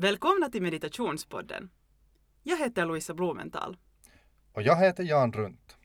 [0.00, 1.70] Välkomna till Meditationspodden.
[2.42, 3.76] Jag heter Louisa Blumenthal.
[4.52, 5.77] Och jag heter Jan Runt.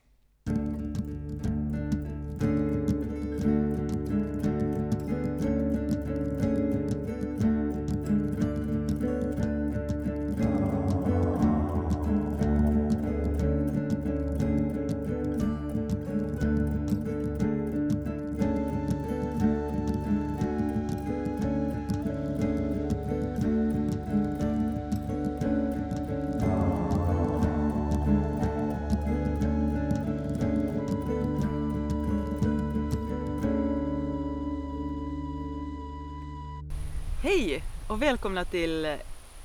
[37.94, 38.84] Och välkomna till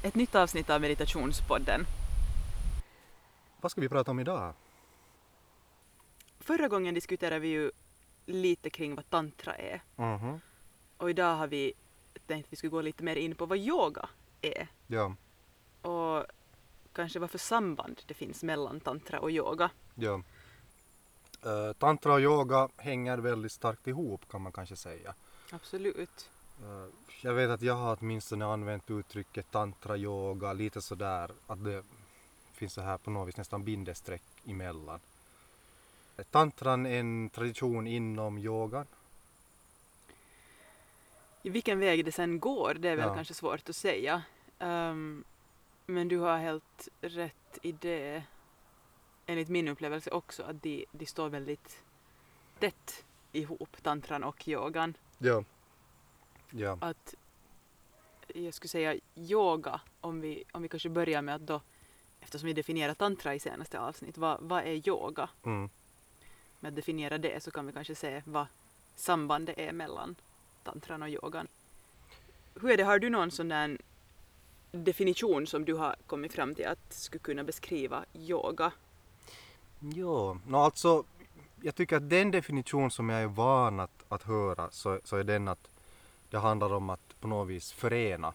[0.03, 1.85] ett nytt avsnitt av Meditationspodden.
[3.61, 4.53] Vad ska vi prata om idag?
[6.39, 7.71] Förra gången diskuterade vi ju
[8.25, 10.39] lite kring vad tantra är Mhm.
[10.97, 11.73] och idag har vi
[12.27, 14.09] tänkt att vi skulle gå lite mer in på vad yoga
[14.41, 15.15] är Ja,
[15.81, 16.25] och
[16.93, 19.69] kanske vad för samband det finns mellan tantra och yoga.
[19.95, 20.21] ja.
[21.45, 25.13] Eh, tantra och yoga hänger väldigt starkt ihop kan man kanske säga.
[25.51, 26.29] Absolut.
[26.63, 26.85] Eh,
[27.21, 31.83] jag vet att jag har åtminstone använt uttrycket tantra yoga lite sådär att det
[32.53, 34.99] finns så här på något vis nästan bindestreck emellan.
[36.17, 38.85] Är Tantran en tradition inom yogan?
[41.43, 43.15] I vilken väg det sen går, det är väl Ja.
[43.15, 44.23] kanske svårt att säga.
[44.59, 45.23] Ehm,
[45.85, 48.23] men du har helt rätt i det,
[49.25, 51.83] enligt min upplevelse också, att de, de står väldigt
[52.59, 54.93] tätt ihop, tantran och yogan.
[55.17, 55.43] Ja.
[56.51, 56.77] Ja.
[56.81, 57.15] Att
[58.35, 61.61] jag skulle säga yoga, om vi, om vi kanske börjar med att då,
[62.21, 65.29] eftersom vi definierar tantra i senaste avsnitt, vad, vad är yoga?
[65.43, 65.69] Mm.
[66.59, 68.45] Med att definiera det så kan vi kanske se vad
[68.95, 70.15] sambandet är mellan
[70.63, 71.47] tantran och yogan.
[72.61, 73.77] Hur är det, har du någon sån där
[74.71, 78.71] definition som du har kommit fram till att skulle kunna beskriva yoga?
[79.79, 81.03] Jo, no, alltså
[81.61, 85.23] jag tycker att den definition som jag är van att, att höra så, så är
[85.23, 85.69] den att
[86.29, 88.33] det handlar om att på något vis förena.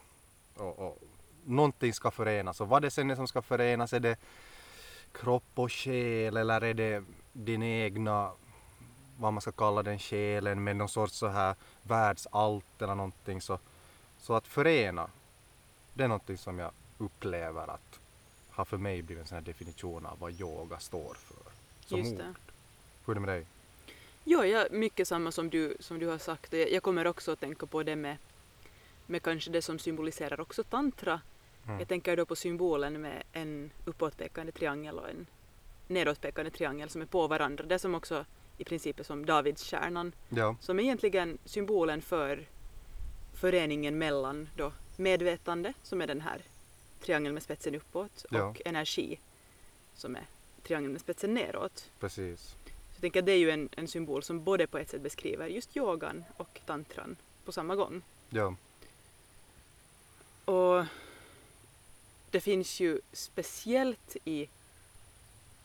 [0.56, 0.99] Och, och,
[1.44, 4.19] någonting ska förenas och vad det sen är som ska förenas, är det
[5.12, 8.31] kropp och själ eller är det din egna,
[9.19, 13.59] vad man ska kalla den själen med någon sorts så här världsallt eller någonting så,
[14.19, 15.11] så att förena,
[15.94, 18.00] det är någonting som jag upplever att
[18.50, 21.53] har för mig blivit en sån här definition av vad yoga står för.
[21.81, 22.19] Som Just ord.
[22.19, 22.34] det.
[23.05, 23.47] Hur är det med dig?
[24.24, 26.52] Ja, mycket samma som du, som du har sagt.
[26.52, 28.16] Jag, jag kommer också att tänka på det med,
[29.06, 31.20] med kanske det som symboliserar också tantra.
[31.66, 31.78] Mm.
[31.78, 35.26] Jag tänker då på symbolen med en uppåtpekande triangel och en
[35.88, 37.64] nedåtpekande triangel som är på varandra.
[37.64, 38.24] Det som också
[38.58, 42.46] i princip är som Davidsstjärnan Ja, som är egentligen symbolen för
[43.34, 46.42] föreningen mellan då medvetande, som är den här
[47.00, 48.44] triangeln med spetsen uppåt, Ja.
[48.44, 49.18] och energi,
[49.94, 50.26] som är
[50.62, 51.90] triangeln med spetsen neråt.
[52.00, 52.54] precis.
[53.04, 55.76] Tänker att det är ju en, en symbol som både på ett sätt beskriver just
[55.76, 58.03] yogan och tantran på samma gång.
[58.31, 58.54] Ja,
[60.44, 60.84] Och
[62.31, 64.48] det finns ju speciellt i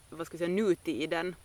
[0.10, 1.36] vad ska jag säga, nutiden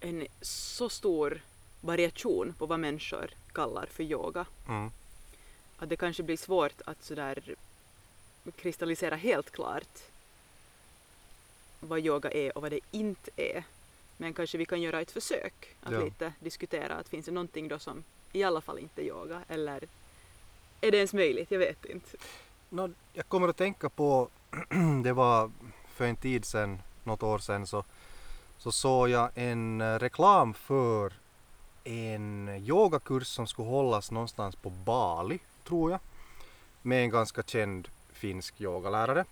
[0.00, 1.40] en så stor
[1.80, 4.46] variation på vad människor kallar för yoga.
[4.68, 4.90] mm.
[5.76, 7.54] Att det kanske blir svårt att sådär
[8.56, 10.02] kristallisera helt klart
[11.80, 13.64] vad yoga är och vad det inte är.
[14.20, 16.00] Men kanske vi kan göra ett försök att Ja.
[16.00, 19.84] lite diskutera att finns det någonting då som i alla fall inte yoga eller
[20.80, 21.50] är det ens möjligt?
[21.50, 22.16] Jag vet inte.
[22.68, 24.28] No, jag kommer att tänka på,
[25.04, 25.50] det var
[25.94, 27.84] för en tid sedan, något år sedan, så,
[28.58, 31.12] så såg jag en eh, reklam för
[31.84, 36.00] en yogakurs som skulle hållas någonstans på Bali, tror jag,
[36.82, 39.24] med en ganska känd finsk yogalärare.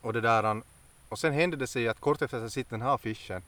[0.00, 0.62] Och det där,
[1.08, 3.42] och sen hände det sig att kort efter att jag sett den här affischen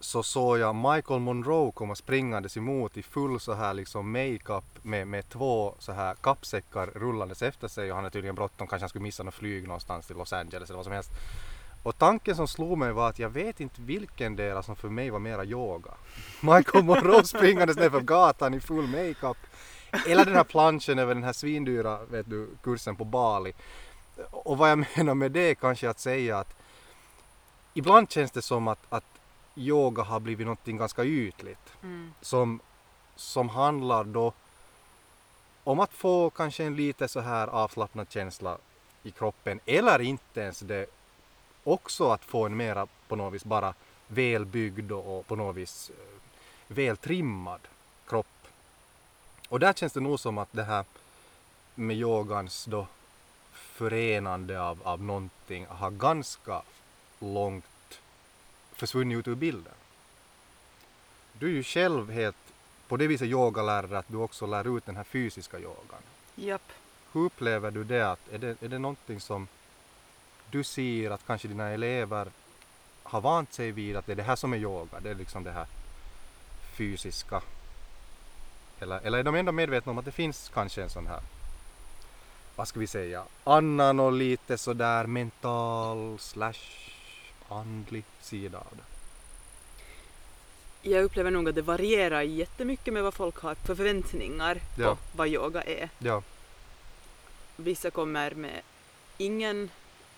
[0.00, 5.06] så såg jag Michael Monroe komma springandes emot i full så här liksom makeup med,
[5.06, 8.88] med två så här kappsäckar rullandes efter sig och han är tydligen bråttom, kanske han
[8.88, 11.10] skulle missa något flyg någonstans till Los Angeles eller vad som helst.
[11.82, 15.10] Och tanken som slog mig var att jag vet inte vilken del som för mig
[15.10, 15.90] var mera yoga.
[16.40, 19.36] Michael Monroe springandes ner för gatan i full makeup
[20.06, 23.52] eller den här planschen över den här svindyra vet du, kursen på Bali.
[24.30, 26.54] Och vad jag menar med det är kanske att säga att
[27.74, 29.04] ibland känns det som att, att
[29.56, 32.12] yoga har blivit någonting ganska ytligt Mm.
[32.20, 32.60] som,
[33.16, 34.32] som handlar då
[35.64, 38.58] om att få kanske en lite så här avslappnad känsla
[39.02, 40.86] i kroppen eller inte ens det
[41.64, 43.74] också att få en mera på något vis bara
[44.06, 47.60] välbyggd och på något vis eh, vältrimmad
[48.06, 48.26] kropp.
[49.48, 50.84] Och där känns det nog som att det här
[51.74, 52.86] med yogans då
[53.52, 56.62] förenande av, av någonting har ganska
[57.18, 57.64] långt
[58.76, 59.72] försvunnit ut ur bilden.
[61.32, 62.36] Du är ju själv helt
[62.88, 66.02] på det viset yogalärare att du också lär ut den här fysiska yogan.
[66.34, 66.72] Japp.
[67.12, 68.10] Hur upplever du det?
[68.10, 69.48] Att är, det är det någonting som
[70.50, 72.28] du ser att kanske dina elever
[73.02, 75.44] har vant sig vid att det är det här som är yoga, det är liksom
[75.44, 75.66] det här
[76.76, 77.42] fysiska.
[78.80, 81.20] Eller, eller är de ändå medvetna om att det finns kanske en sån här,
[82.56, 86.90] vad ska vi säga, annan och lite sådär mental slash
[87.48, 88.82] andlig sida av det?
[90.90, 94.94] Jag upplever nog att det varierar jättemycket med vad folk har för förväntningar Ja.
[94.94, 95.88] på vad yoga är.
[95.98, 96.22] Ja,
[97.56, 98.60] Vissa kommer med
[99.18, 99.70] ingen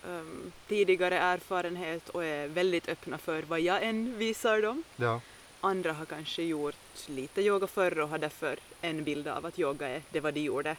[0.07, 4.83] ehm, tidigare erfarenhet och är väldigt öppna för vad jag än visar dem.
[4.95, 5.21] ja,
[5.61, 6.75] Andra har kanske gjort
[7.07, 10.39] lite yoga förr och har därför en bild av att yoga är det vad de
[10.41, 10.75] gjorde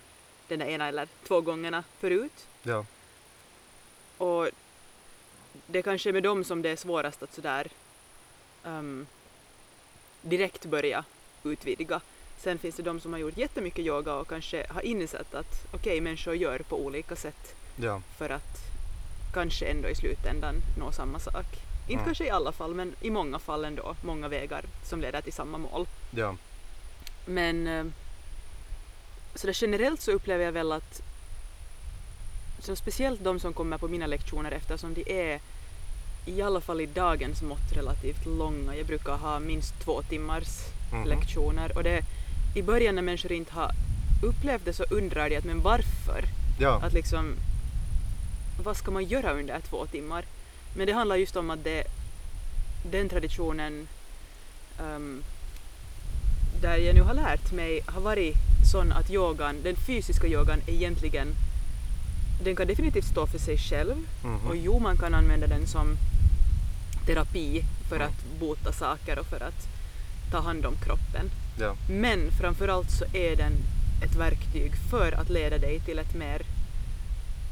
[0.49, 2.47] den där ena eller två gångerna förut.
[2.63, 2.85] ja,
[4.19, 4.49] Och
[5.71, 7.67] det är kanske med dem som det är svårast att sådär
[8.65, 9.07] ehm,
[10.23, 11.05] direkt börja
[11.45, 12.01] utvidga.
[12.39, 16.01] Sen finns det de som har gjort jättemycket yoga och kanske har insett att okej,
[16.01, 18.59] människor gör på olika sätt ja, för att
[19.35, 21.47] kanske ändå i slutändan nå samma sak.
[21.83, 22.05] Inte Mm.
[22.05, 23.97] kanske i alla fall, men i många fall ändå.
[24.05, 25.87] Många vägar som leder till samma mål.
[26.11, 26.37] ja,
[27.27, 27.85] Men eh,
[29.35, 31.01] så där generellt så upplever jag väl att
[32.61, 35.41] så speciellt de som kommer på mina lektioner eftersom de är
[36.27, 38.77] i alla fall i dagens mått relativt långa.
[38.77, 40.49] Jag brukar ha minst två timmars
[40.93, 41.09] Mhm.
[41.09, 42.03] lektioner och det
[42.55, 43.71] i början när människor inte har
[44.23, 46.25] upplevt det så undrar de att men varför?
[46.61, 47.35] ja, Att liksom
[48.65, 50.25] vad ska man göra under två timmar?
[50.77, 51.85] Men det handlar just om att det,
[52.91, 53.89] den traditionen
[54.81, 55.23] ehm,
[56.63, 58.35] där jag nu har lärt mig har varit
[58.73, 61.29] sån att yogan, den fysiska yogan egentligen
[62.45, 65.97] den kan definitivt stå för sig själv mhm, och jo man kan använda den som
[67.07, 68.09] terapi för Mm.
[68.09, 69.69] att bota saker och för att
[70.31, 71.31] ta hand om kroppen.
[71.61, 73.53] ja, Men framförallt så är den
[74.05, 76.43] ett verktyg för att leda dig till ett mer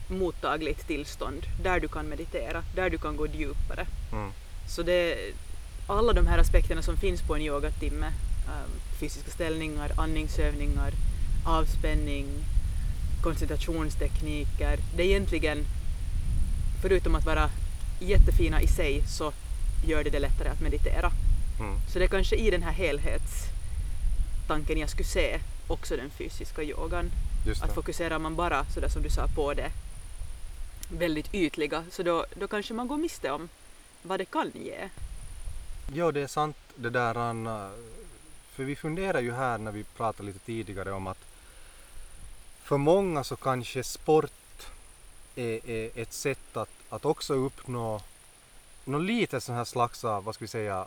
[0.09, 3.87] mottagligt tillstånd där du kan meditera, där du kan gå djupare.
[4.13, 4.31] mm,
[4.69, 5.17] Så det
[5.87, 8.07] alla de här aspekterna som finns på en yogatimme,
[8.47, 10.93] um, fysiska ställningar, andningsövningar,
[11.45, 12.27] avspänning,
[13.23, 15.65] koncentrationstekniker, det är egentligen,
[16.83, 17.51] förutom att vara
[18.01, 19.33] jättefina i sig, så
[19.87, 21.13] gör det det lättare att meditera.
[21.61, 26.63] mm, Så det är kanske i den här helhetstanken jag skulle se också den fysiska
[26.63, 27.11] yogan.
[27.63, 29.71] Att fokuserar man bara sådär som du sa på det
[30.91, 33.49] väldigt ytliga så då, då kanske man går miste om
[34.03, 34.89] vad det kan ge.
[35.95, 37.71] Ja, det är sant det där Anna.
[38.53, 41.19] För vi funderar ju här när vi pratade lite tidigare om att
[42.63, 44.67] för många så kanske sport
[45.37, 48.03] är, är ett sätt att, att också uppnå
[48.85, 50.87] något lite sån här slags av, vad ska vi säga,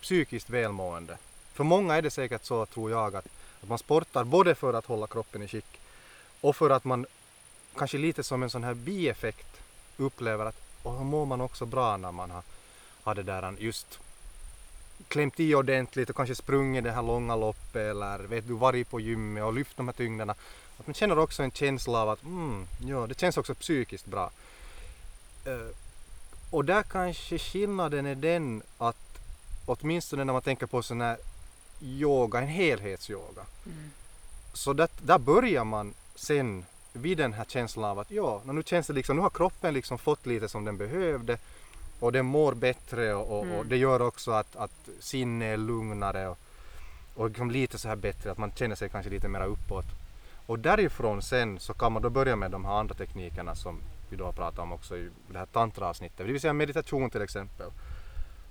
[0.00, 1.18] psykiskt välmående.
[1.52, 3.26] För många är det säkert så, tror jag, att,
[3.62, 5.80] att man sportar både för att hålla kroppen i skick
[6.40, 7.06] och för att man
[7.76, 9.60] kanske lite som en sån här bieffekt
[9.96, 12.42] upplever att och då mår man också bra när man har,
[13.02, 13.98] har det där just
[15.08, 19.00] klämt i ordentligt och kanske sprungit det här långa loppet eller vet du varit på
[19.00, 20.34] gymmet och lyft de här tyngderna.
[20.78, 24.30] Att man känner också en känsla av att mm, ja, det känns också psykiskt bra.
[25.48, 25.74] Eh,
[26.50, 28.96] och där kanske skillnaden är den att
[29.66, 31.16] åtminstone när man tänker på sån här
[31.82, 33.42] yoga, en helhetsyoga.
[34.52, 38.86] Så det, där börjar man sen vid den här känslan av att ja, nu känns
[38.86, 41.38] det liksom, nu har kroppen liksom fått lite som den behövde
[42.00, 43.68] och den mår bättre och, och, och Mm.
[43.68, 46.38] det gör också att, att sinne är lugnare och,
[47.14, 49.86] och liksom lite så här bättre, att man känner sig kanske lite mer uppåt.
[50.46, 54.16] Och därifrån sen så kan man då börja med de här andra teknikerna som vi
[54.16, 57.70] då har pratat om också i det här tantraavsnittet, det vill säga meditation till exempel.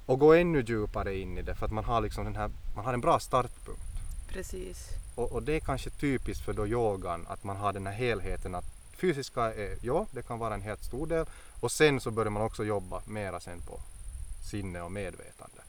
[0.05, 2.85] Och gå ännu djupare in i det för att man har liksom den här, man
[2.85, 3.81] har en bra startpunkt.
[4.29, 4.89] Precis.
[5.15, 8.55] Och, och det är kanske typiskt för då yogan att man har den här helheten
[8.55, 8.65] att
[8.97, 11.25] fysiska är, ja, det kan vara en helt stor del
[11.59, 13.79] och sen så börjar man också jobba mera sen på
[14.51, 15.61] sinne och medvetande.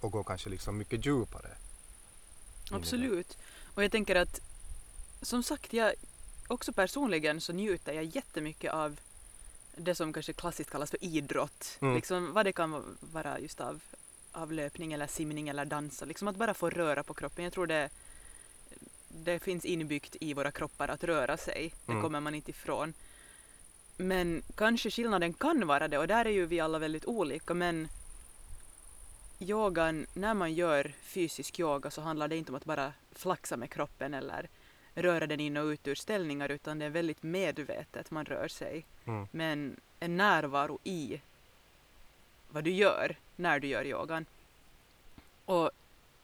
[0.00, 1.48] Och gå kanske liksom mycket djupare.
[2.70, 3.38] Absolut.
[3.74, 4.40] Och jag tänker att
[5.22, 5.92] som sagt, jag
[6.50, 9.00] också personligen så njuter jag jättemycket av
[9.76, 11.78] det som kanske klassiskt kallas för idrott.
[11.80, 11.94] Mm.
[11.94, 13.80] Liksom vad det kan vara just av,
[14.32, 16.04] av löpning eller simning eller dansa.
[16.04, 17.44] Liksom att bara få röra på kroppen.
[17.44, 17.88] Jag tror det,
[19.08, 21.74] det finns inbyggt i våra kroppar att röra sig.
[21.86, 22.02] Det Mm.
[22.02, 22.94] kommer man inte ifrån.
[23.96, 27.88] Men kanske skillnaden kan vara det och där är ju vi alla väldigt olika men
[29.38, 33.70] yogan, när man gör fysisk yoga så handlar det inte om att bara flaxa med
[33.70, 34.48] kroppen eller
[34.94, 38.86] röra den in och ut ur ställningar utan det är väldigt medvetet man rör sig.
[39.04, 39.28] Mm.
[39.30, 41.20] Men en närvaro i
[42.48, 44.26] vad du gör när du gör yogan.
[45.44, 45.70] Och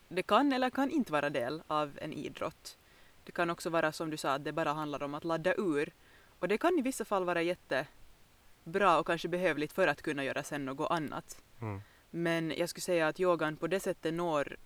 [0.09, 2.77] det kan eller kan inte vara del av en idrott.
[3.25, 5.93] Det kan också vara som du sa att det bara handlar om att ladda ur.
[6.39, 10.43] Och det kan i vissa fall vara jättebra och kanske behövligt för att kunna göra
[10.43, 11.43] sen något annat.
[11.61, 11.81] Mm.
[12.11, 14.57] Men jag skulle säga att yogan på det sättet når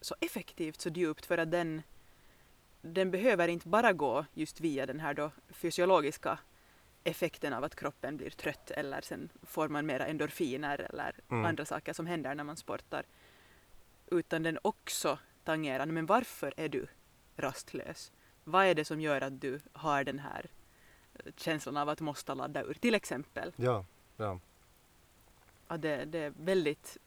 [0.00, 1.82] så effektivt, så djupt för att den,
[2.82, 6.38] den behöver inte bara gå just via den här då fysiologiska
[7.04, 11.44] effekten av att kroppen blir trött eller sen får man mera endorfiner eller Mm.
[11.44, 13.04] andra saker som händer när man sportar.
[14.06, 16.86] Utan den också tangerar, men varför är du
[17.36, 18.12] rastlös?
[18.44, 20.50] Vad är det som gör att du har den här
[21.14, 22.74] eh, känslan av att måste ladda ur?
[22.74, 23.52] Till exempel.
[23.56, 23.84] Ja,
[24.16, 24.40] ja.
[25.66, 26.98] Att det, det är väldigt,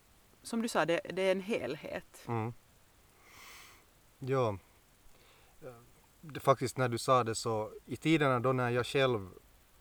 [0.42, 2.24] som du sa, det, det är en helhet.
[2.28, 2.54] Mm.
[4.20, 4.58] Ja.
[6.22, 9.30] Det, faktiskt när du sa det så i tiderna då när jag själv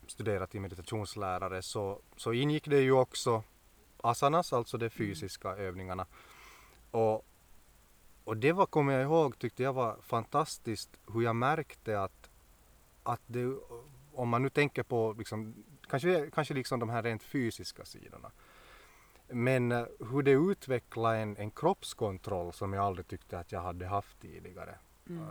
[0.06, 3.42] studerade till meditationslärare så, så ingick det ju också
[3.96, 6.06] asanas, alltså de fysiska övningarna.
[6.90, 7.26] Och,
[8.24, 12.30] och det var, kommer jag ihåg, tyckte jag var fantastiskt hur jag märkte att,
[13.02, 13.56] att det,
[14.12, 18.30] om man nu tänker på liksom, kanske, kanske liksom de här rent fysiska sidorna.
[19.28, 23.86] Men eh, hur det utvecklade en, en kroppskontroll som jag aldrig tyckte att jag hade
[23.86, 24.78] haft tidigare.
[25.08, 25.24] Mm.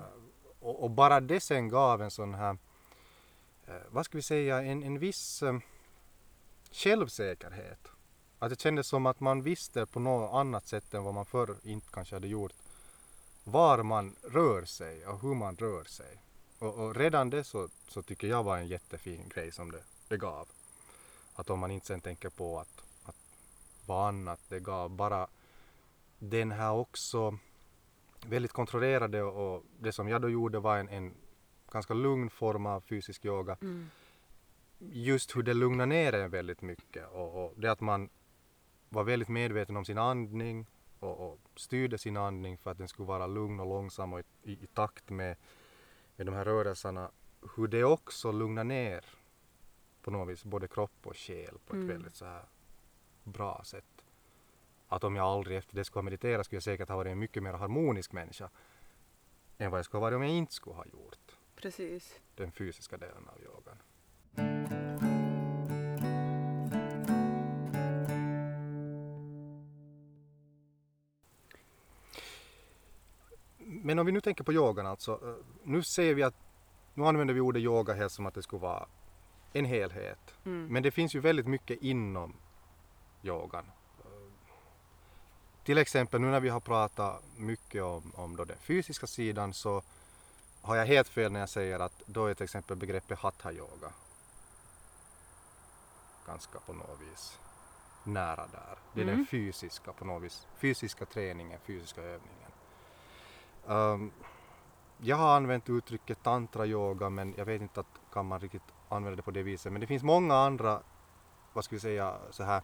[0.63, 2.58] Och, och bara det sen gav en sån här,
[3.67, 5.58] eh, vad ska vi säga, en, en viss eh,
[6.72, 7.88] självsäkerhet.
[8.39, 11.55] Att det kändes som att man visste på något annat sätt än vad man förr
[11.63, 12.53] inte kanske hade gjort
[13.43, 16.17] var man rör sig och hur man rör sig.
[16.60, 20.17] Och, och redan det så, så tycker jag var en jättefin grej som det, det
[20.17, 20.48] gav.
[21.36, 23.15] Att om man inte sen tänker på att, att
[23.86, 25.27] vad annat det gav, bara
[26.20, 27.38] den här också
[28.30, 31.13] väldigt kontrollerade och, och det som jag då gjorde var en, en
[31.72, 33.58] ganska lugn form av fysisk yoga.
[33.62, 33.89] Mm.
[34.80, 38.10] Just hur det lugnar ner en väldigt mycket och, och det att man
[38.89, 40.65] var väldigt medveten om sin andning
[41.00, 44.24] och, och styrde sin andning för att den skulle vara lugn och långsam och i,
[44.44, 45.38] i, i takt med,
[46.15, 47.12] med de här rörelserna.
[47.56, 49.06] Hur det också lugnar ner
[50.01, 51.88] på något vis både kropp och själ på ett Mm.
[51.88, 52.46] väldigt så här
[53.24, 54.06] bra sätt.
[54.94, 57.20] Att om jag aldrig efter det skulle ha mediterat skulle jag säkert ha varit en
[57.20, 58.50] mycket mer harmonisk människa
[59.58, 62.20] än vad jag skulle ha varit om jag inte skulle ha gjort Precis.
[62.36, 63.78] den fysiska delen av yogan.
[73.58, 75.12] Men om vi nu tänker på yogan alltså.
[75.12, 76.36] eh, Nu ser vi att,
[76.94, 78.88] nu använder vi ordet yoga helt som att det skulle vara
[79.54, 80.36] en helhet.
[80.46, 80.68] Mm.
[80.68, 82.36] Men det finns ju väldigt mycket inom
[83.24, 83.66] yogan.
[85.63, 89.82] Till exempel nu när vi har pratat mycket om, om då den fysiska sidan så
[90.62, 93.91] har jag helt fel när jag säger att då är till exempel begreppet hatha yoga
[96.27, 97.39] ganska på något vis
[98.03, 98.77] nära där.
[98.93, 99.25] Det är den Mm.
[99.25, 102.51] fysiska på något vis, fysiska träningen, fysiska övningen.
[103.67, 104.12] Ehm,
[104.98, 109.15] jag har använt uttrycket tantra yoga men jag vet inte att kan man riktigt använda
[109.15, 109.72] det på det viset.
[109.72, 110.82] Men det finns många andra,
[111.53, 112.62] vad ska vi säga, så här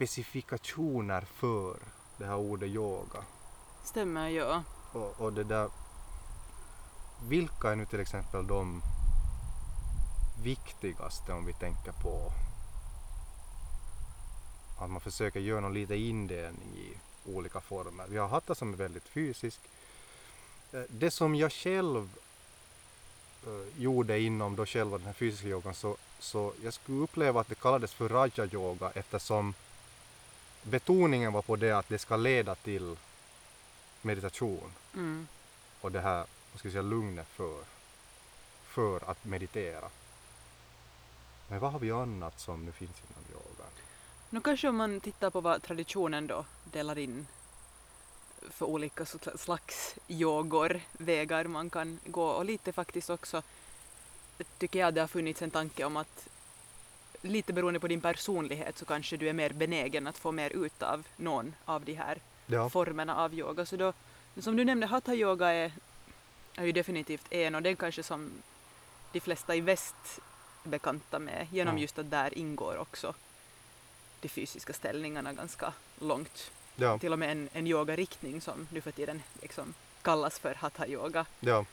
[0.00, 1.76] specifikationer för
[2.18, 3.24] det här ordet yoga.
[3.84, 4.62] Stämmer, ja.
[4.92, 5.68] Och, och det där,
[7.28, 8.82] vilka är nu till exempel de
[10.42, 12.32] viktigaste om vi tänker på
[14.78, 16.96] att man försöker göra någon liten indelning i
[17.34, 18.04] olika former.
[18.08, 19.60] Vi har hatta som är väldigt fysisk.
[20.72, 22.08] Eh, Det som jag själv
[23.46, 27.48] eh, gjorde inom då själva den här fysiska yogan så, så jag skulle uppleva att
[27.48, 29.54] det kallades för raja yoga eftersom
[30.62, 32.96] betoningen var på det att det ska leda till
[34.02, 35.28] meditation Mm.
[35.80, 37.64] och det här vad ska jag säga, lugnet för,
[38.64, 39.90] för att meditera.
[41.48, 43.70] Men vad har vi annat som nu finns inom yogan?
[44.30, 47.26] Nu kanske om man tittar på vad traditionen då delar in
[48.50, 53.42] för olika sl- slags yogor, vägar man kan gå och lite faktiskt också
[54.58, 56.28] tycker jag det har funnits en tanke om att
[57.22, 60.82] lite beroende på din personlighet så kanske du är mer benägen att få mer ut
[60.82, 63.66] av någon av de här Ja, formerna av yoga.
[63.66, 63.92] Så då,
[64.38, 65.72] som du nämnde, hatha yoga är,
[66.56, 68.30] är ju definitivt en och den kanske som
[69.12, 70.20] de flesta i väst
[70.64, 71.82] är bekanta med genom Mm.
[71.82, 73.14] just att där ingår också
[74.20, 76.50] de fysiska ställningarna ganska långt.
[76.76, 80.86] ja, Till och med en, en yogariktning som nu för tiden liksom kallas för hatha
[80.86, 81.26] yoga.
[81.40, 81.64] ja,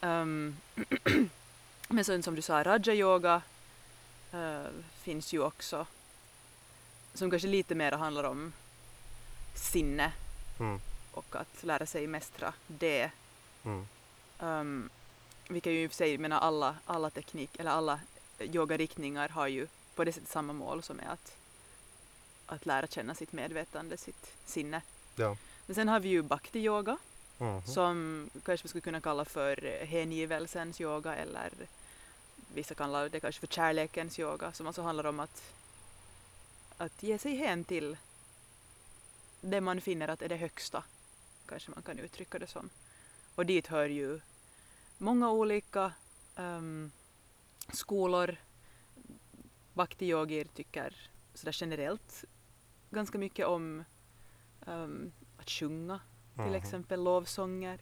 [0.00, 0.56] Um,
[1.88, 3.42] men sen som du sa, raja yoga
[4.36, 4.70] eh,
[5.02, 5.86] finns ju också
[7.14, 8.52] som kanske lite mer handlar om
[9.54, 10.12] sinne
[10.60, 10.80] mm,
[11.12, 13.10] och att lära sig mästra det.
[13.64, 13.86] mm,
[14.38, 14.90] Um,
[15.48, 18.00] vilket ju i och för sig menar alla, alla teknik eller alla
[18.40, 21.36] yogariktningar har ju på det sättet samma mål som är att,
[22.46, 24.82] att lära känna sitt medvetande, sitt sinne.
[25.14, 25.36] Ja.
[25.66, 26.96] Men sen har vi ju bhakti-yoga
[27.38, 27.62] Mhm.
[27.66, 31.52] som kanske vi skulle kunna kalla för hängivelsens yoga eller
[32.56, 35.52] vissa kallar det kanske för kärlekens yoga som alltså handlar om att,
[36.76, 37.96] att ge sig hän till
[39.40, 40.84] det man finner att är det högsta,
[41.46, 42.70] kanske man kan uttrycka det som.
[43.34, 44.20] Och dit hör ju
[44.98, 45.92] många olika
[46.36, 46.90] ehm,
[47.72, 48.36] skolor.
[49.74, 52.24] Bhakti-yogir tycker sådär generellt
[52.90, 53.84] ganska mycket om
[54.66, 56.00] ehm, att sjunga
[56.34, 56.54] till Mhm.
[56.54, 57.80] exempel lovsånger.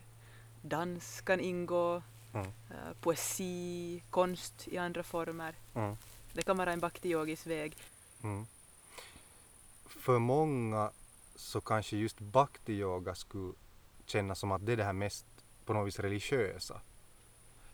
[0.62, 2.02] Dans kan ingå,
[2.34, 2.46] Mm.
[2.46, 5.54] eh, poesi, konst i andra former.
[5.74, 5.96] Mm.
[6.32, 7.76] Det kan vara en bhakti-yogis väg.
[8.22, 8.46] Mm.
[9.86, 10.90] För många
[11.36, 13.52] så kanske just bhakti-yoga skulle
[14.06, 15.26] kännas som att det är det här mest
[15.64, 16.80] på något vis religiösa.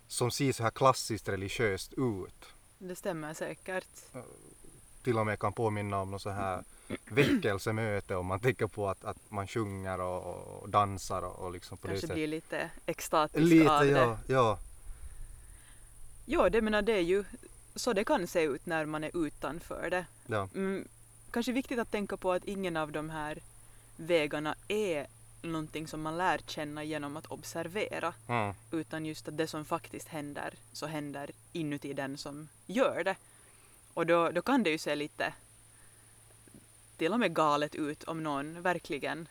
[0.09, 2.47] Som ser så här klassiskt religiöst ut.
[2.79, 3.89] Det stämmer säkert.
[5.03, 6.65] Till och med kan påminna om något så här
[7.05, 11.79] väckelsemöte om man tänker på att, att man sjunger och, och dansar och, och liksom
[11.79, 12.53] på Kanske det blir sättet.
[12.53, 14.19] lite extatisk Lite av det.
[14.27, 14.59] ja,
[16.27, 16.51] ja.
[16.51, 17.25] Det menar det är ju
[17.75, 20.07] så det kan se ut när man är utanför det.
[20.27, 20.49] ja.
[20.55, 20.89] Mm,
[21.31, 23.39] kanske viktigt att tänka på att ingen av de här
[23.97, 25.07] vägarna är
[25.43, 28.55] någonting som man lär känna genom att observera Mm.
[28.71, 33.17] utan just att det som faktiskt händer så händer inuti den som gör det.
[33.95, 35.35] Och då, då kan det ju se lite
[36.97, 39.29] till och med galet ut om någon verkligen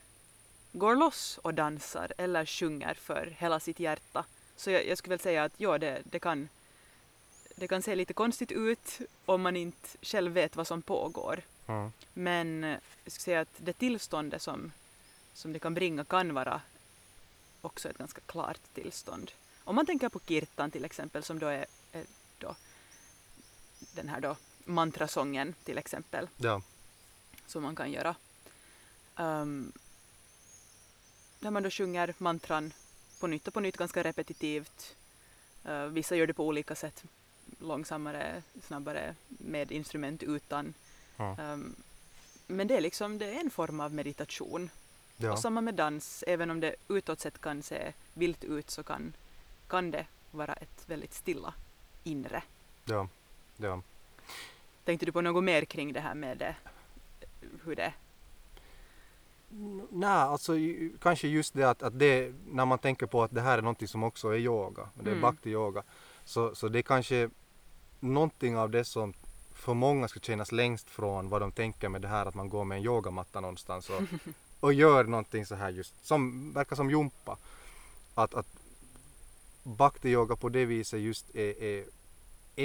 [0.72, 4.25] går loss och dansar eller sjunger för hela sitt hjärta.
[4.56, 6.50] Så jag, jag skulle väl säga att ja, det, det, kan,
[7.56, 11.42] det kan se lite konstigt ut om man inte själv vet vad som pågår.
[11.68, 11.92] Mm.
[12.13, 14.72] Men jag skulle säga att det tillståndet som,
[15.34, 16.62] som det kan bringa kan vara
[17.62, 19.32] också ett ganska klart tillstånd.
[19.63, 22.06] Om man tänker på kirtan till exempel som då är, är
[22.38, 22.56] då
[23.96, 24.36] den här då
[24.66, 26.62] mantrasången till exempel ja.
[27.48, 28.16] som man kan göra.
[29.16, 29.72] Um,
[31.40, 32.74] där man då sjunger mantran
[33.20, 34.96] på nytt och på nytt ganska repetitivt.
[35.68, 37.03] Uh, vissa gör det på olika sätt.
[37.60, 40.74] Långsammare, snabbare, med instrument utan.
[41.18, 41.40] Mm.
[41.40, 41.75] Um,
[42.48, 44.70] men det är liksom det är en form av meditation.
[45.18, 45.31] ja.
[45.31, 49.14] Och samma med dans, även om det utåt sett kan se vilt ut så kan,
[49.68, 51.53] kan det vara ett väldigt stilla
[52.03, 52.44] inre.
[52.86, 53.07] ja.
[53.57, 53.81] ja.
[54.90, 56.56] Tänkte du på något mer kring det här med det,
[57.64, 57.94] hur det
[59.90, 60.54] Nej, alltså
[61.02, 63.88] kanske just det att, att det, när man tänker på att det här är någonting
[63.88, 65.25] som också är yoga, det är Mm.
[65.25, 65.84] bhakti-yoga,
[66.25, 67.30] så, så det är kanske
[68.00, 69.14] någonting av det som
[69.54, 72.64] för många ska kännas längst från vad de tänker med det här att man går
[72.64, 74.02] med en yogamatta någonstans och,
[74.60, 77.38] och gör någonting så här just, som verkar som jumpa.
[78.16, 78.48] Att, att
[79.64, 81.86] bhakti-yoga på det viset just är, är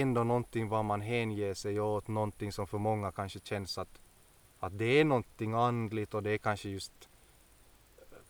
[0.00, 4.00] ändå någonting vad man hänger sig åt, någonting som för många kanske känns att
[4.61, 6.92] att det är någonting andligt och det är kanske just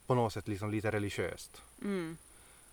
[0.07, 1.62] på något sätt liksom lite religiöst.
[1.83, 2.16] Mm.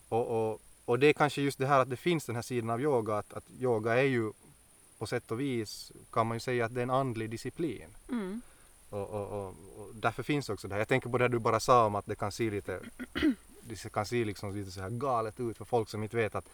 [0.10, 2.70] Och, och, och det är kanske just det här att det finns den här sidan
[2.70, 4.32] av yoga att, att yoga är ju
[4.98, 7.90] på sätt och vis kan man ju säga att det är en andlig disciplin.
[8.10, 8.42] Mm.
[8.90, 10.80] Och, och, och, och därför finns också det här.
[10.80, 12.80] Jag tänker på det du bara sa om att det kan se lite
[13.62, 16.50] det kan se liksom lite så här galet ut för folk som inte vet att,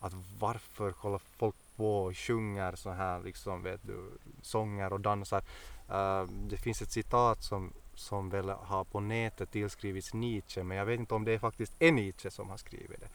[0.00, 4.10] att varför håller folk på och sjunger så här liksom vet du
[4.42, 5.42] sånger och dansar.
[5.88, 10.86] Eh, det finns ett citat som, som väl har på nätet tillskrivits Nietzsche men jag
[10.86, 13.08] vet inte om det är faktiskt är Nietzsche som har skrivit det.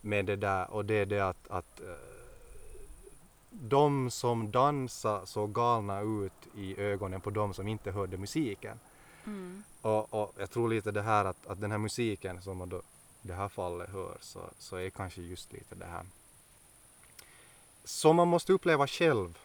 [0.00, 1.86] Med det där och det är det att, att eh,
[3.50, 8.78] de som dansar såg galna ut i ögonen på de som inte hörde musiken.
[9.26, 9.62] Mm.
[9.80, 12.82] Och, och jag tror lite det här att, att den här musiken som man då
[13.22, 16.04] i det här fallet hör så, så är kanske just lite det här
[17.84, 19.38] som man måste uppleva själv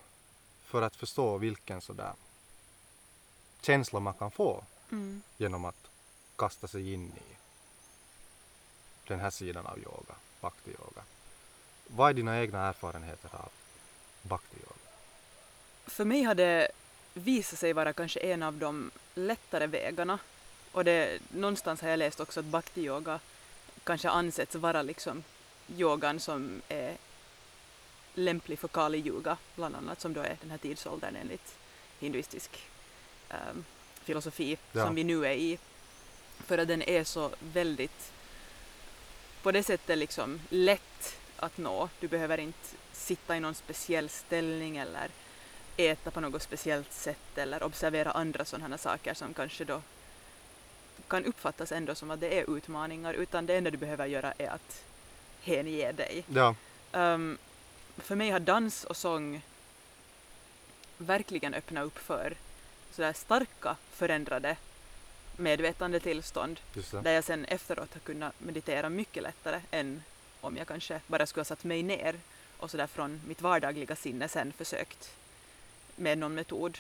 [0.66, 2.14] för att förstå vilken sådär
[3.62, 5.22] känsla man kan få Mm.
[5.38, 5.90] genom att
[6.36, 7.36] kasta sig in i
[9.08, 11.02] den här sidan av yoga, bhakti-yoga.
[11.88, 13.50] Vad är dina egna erfarenheter av
[14.22, 14.90] bhakti-yoga?
[15.86, 16.68] För mig har det
[17.14, 20.20] visat sig vara kanske en av de lättare vägarna.
[20.72, 23.20] Och det, någonstans har jag läst också att bhakti-yoga
[23.84, 25.24] kanske ansetts vara liksom
[25.78, 26.98] yogan som är
[28.16, 31.56] lämplig för kali yuga bland annat som då är den här tidsåldern enligt
[32.00, 32.60] hinduistisk
[33.30, 33.66] ehm,
[34.04, 34.86] filosofi Ja.
[34.86, 35.60] som vi nu är i.
[36.46, 38.12] För att den är så väldigt
[39.44, 41.90] på det sättet liksom lätt att nå.
[42.00, 45.10] Du behöver inte sitta i någon speciell ställning eller
[45.78, 49.82] äta på något speciellt sätt eller observera andra sådana saker som kanske då
[51.08, 54.50] kan uppfattas ändå som att det är utmaningar utan det enda du behöver göra är
[54.50, 54.84] att
[55.42, 56.24] hänge dig.
[56.28, 56.56] Ja.
[56.92, 57.38] Um,
[57.98, 59.42] för mig har dans och sång
[60.98, 62.36] verkligen öppnat upp för
[62.92, 64.58] sådär starka förändrade
[65.38, 67.02] medvetandetillstånd Just det.
[67.02, 70.04] där jag sen efteråt har kunnat meditera mycket lättare än
[70.42, 72.16] om jag kanske bara skulle ha satt mig ner
[72.58, 75.12] och sådär från mitt vardagliga sinne sen försökt
[75.96, 76.78] med någon metod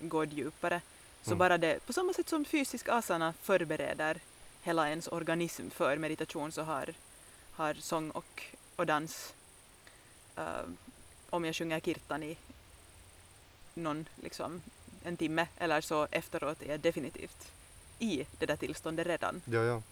[0.00, 0.80] gå djupare.
[1.22, 1.38] Så Mm.
[1.38, 4.20] bara det, på samma sätt som fysisk asana förbereder
[4.62, 6.94] hela ens organism för meditation så har,
[7.52, 8.42] har sång och,
[8.76, 9.32] och dans,
[10.36, 10.64] eh,
[11.30, 12.36] om jag sjunger kirtan i
[13.74, 14.62] någon, liksom,
[15.04, 17.52] en timme eller så efteråt är jag definitivt
[17.98, 19.42] i det där tillståndet redan.
[19.44, 19.82] Ja, ja.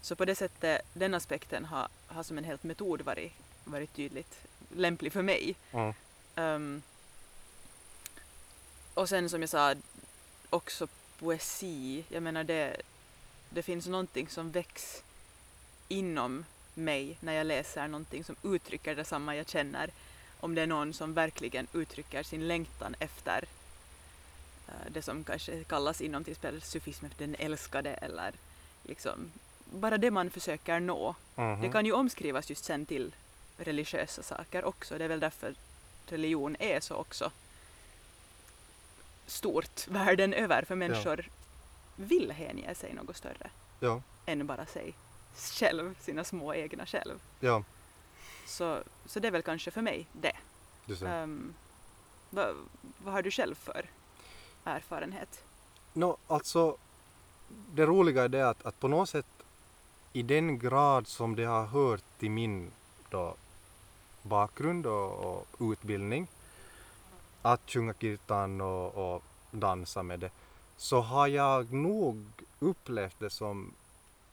[0.00, 3.32] Så på det sättet, den aspekten har, har som en helt metod varit,
[3.64, 4.38] varit tydligt
[4.76, 5.54] lämplig för mig.
[5.72, 5.94] Mm.
[6.34, 6.82] Ehm,
[8.94, 9.74] och sen som jag sa,
[10.50, 12.04] också poesi.
[12.08, 12.82] Jag menar det,
[13.50, 15.02] det finns någonting som väcks
[15.88, 19.90] inom mig när jag läser någonting som uttrycker detsamma jag känner.
[20.40, 23.44] Om det är någon som verkligen uttrycker sin längtan efter
[24.68, 28.32] eh, det som kanske kallas inom till exempel sufismen den älskade eller
[28.82, 29.32] liksom
[29.72, 31.14] bara det man försöker nå.
[31.34, 31.60] Mhm.
[31.60, 33.14] Det kan ju omskrivas just sen till
[33.58, 34.98] religiösa saker också.
[34.98, 35.54] Det är väl därför
[36.06, 37.30] religion är så också
[39.26, 41.24] stort världen över för människor
[41.96, 44.94] vill hänge sig något större Ja, än bara sig
[45.36, 47.20] själv, sina små egna själv.
[47.40, 47.62] ja.
[48.46, 50.36] Så, så det är väl kanske för mig det.
[51.02, 51.54] Um,
[52.30, 52.54] vad,
[52.98, 53.86] vad har du själv för
[54.64, 55.44] erfarenhet?
[55.92, 56.76] Nå, alltså
[57.72, 59.26] det roliga är det att, att på något sätt
[60.12, 62.70] i den grad som det har hört till min
[63.10, 63.34] då,
[64.22, 66.26] bakgrund och, och utbildning
[67.42, 70.30] att sjunga kirtan och, och dansa med det
[70.76, 72.26] så har jag nog
[72.58, 73.72] upplevt det som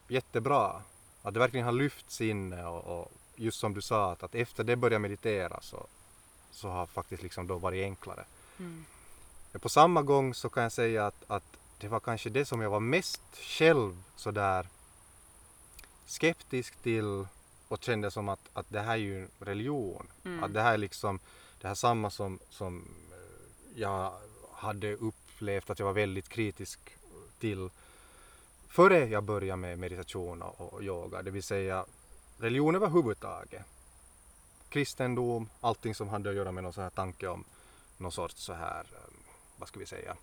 [0.07, 0.81] jättebra.
[1.21, 4.63] Att det verkligen har lyft sinne och, och just som du sa att, att efter
[4.63, 5.88] det började meditera så,
[6.51, 8.25] så har faktiskt liksom då varit enklare.
[8.60, 8.86] Mm.
[9.51, 11.43] Men på samma gång så kan jag säga att, att
[11.77, 14.67] det var kanske det som jag var mest själv sådär
[16.05, 17.25] skeptisk till
[17.67, 20.07] och kände som att, att det här är ju religion.
[20.25, 20.43] Mm.
[20.43, 21.19] Att det här är liksom
[21.62, 24.13] det här samma som, som eh, jag
[24.53, 26.79] hade upplevt att jag var väldigt kritisk
[27.39, 27.69] till
[28.71, 31.21] före jag började med meditation och, yoga.
[31.21, 31.86] Det vill säga
[32.38, 33.65] religion överhuvudtaget.
[34.69, 37.43] Kristendom, allting som hade att göra med någon sån här tanke om
[37.97, 39.13] någon sorts så här, eh,
[39.57, 40.17] vad ska vi säga,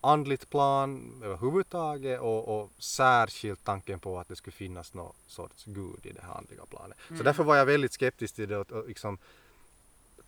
[0.00, 6.06] andligt plan överhuvudtaget och, och särskilt tanken på att det skulle finnas någon sorts gud
[6.06, 6.98] i det här andliga planet.
[7.08, 7.24] Så Mm.
[7.24, 9.18] därför var jag väldigt skeptisk till det och, och liksom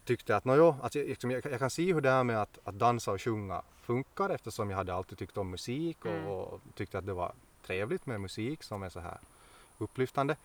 [0.05, 2.59] tyckte att nåjo, att jag, liksom, jag, jag kan se hur det här med att,
[2.65, 6.27] att dansa och sjunga funkar eftersom jag hade alltid tyckt om musik och, Mm.
[6.27, 7.33] och tyckte att det var
[7.67, 9.19] trevligt med musik som är så här
[9.79, 10.37] upplyftande.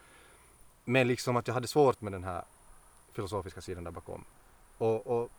[0.85, 2.43] Men liksom att jag hade svårt med den här
[3.13, 4.23] filosofiska sidan där bakom.
[4.77, 5.29] Och, och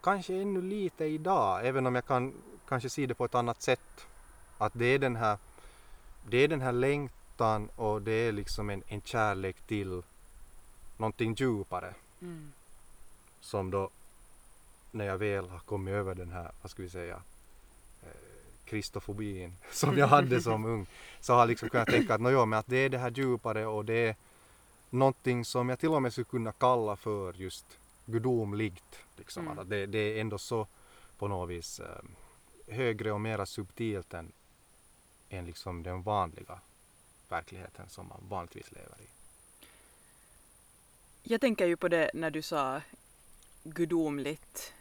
[0.00, 2.32] kanske ännu lite idag, även om jag kan
[2.68, 4.06] kanske se det på ett annat sätt.
[4.58, 5.38] Att det är den här,
[6.28, 10.02] det är den här längtan och det är liksom en, en kärlek till
[10.96, 12.52] någonting djupare Mm.
[13.46, 13.90] Som då
[14.90, 17.22] när jag väl har kommit över den här, vad ska vi säga,
[18.02, 18.08] eh,
[18.64, 20.86] kristofobin som jag hade som ung
[21.20, 23.66] så har jag liksom kunnat tänka att, nåjo, men att det är det här djupare
[23.66, 24.16] och det är
[24.90, 28.98] någonting som jag till och med skulle kunna kalla för just gudomligt.
[29.16, 29.46] Liksom.
[29.46, 29.58] Mm.
[29.58, 30.66] Att det, det är ändå så
[31.18, 34.32] på något vis eh, högre och mera subtilt än,
[35.28, 36.60] än liksom den vanliga
[37.28, 39.08] verkligheten som man vanligtvis lever i.
[41.22, 42.80] Jag tänker ju på det när du sa
[43.74, 44.72] gudomligt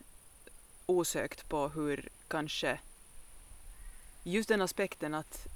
[0.85, 2.79] osökt på hur kanske
[4.23, 5.47] just den aspekten att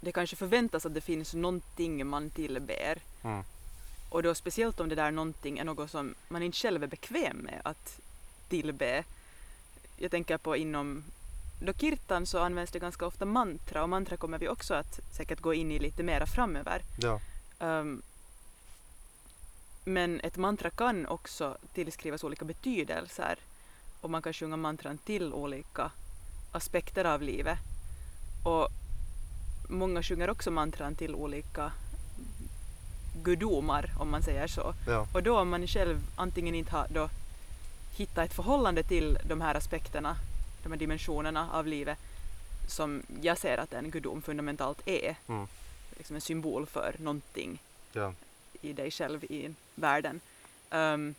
[0.00, 3.44] det kanske förväntas att det finns någonting man tillber Mm.
[4.10, 7.36] och då speciellt om det där någonting är något som man inte själv är bekväm
[7.36, 8.00] med att
[8.48, 9.04] tillbe.
[9.96, 11.04] Jag tänker på inom
[11.60, 15.40] då kirtan så används det ganska ofta mantra och mantra kommer vi också att säkert
[15.40, 16.82] gå in i lite mera framöver.
[17.00, 17.20] Ja,
[17.58, 18.02] Um,
[19.88, 23.38] men ett mantra kan också tillskrivas olika betydelser
[24.00, 25.90] och man kan sjunga mantran till olika
[26.52, 27.58] aspekter av livet.
[28.44, 28.68] Och
[29.68, 31.72] många sjunger också mantran till olika
[33.22, 34.74] gudomar om man säger så.
[34.86, 37.08] ja, Och då om man själv antingen inte har då
[37.96, 40.16] hittat ett förhållande till de här aspekterna,
[40.62, 41.98] de här dimensionerna av livet
[42.68, 45.46] som jag ser att en gudom fundamentalt är, Mm.
[45.96, 47.58] liksom en symbol för någonting
[47.92, 48.12] ja,
[48.62, 50.20] i dig själv i världen.
[50.70, 51.14] Ehm,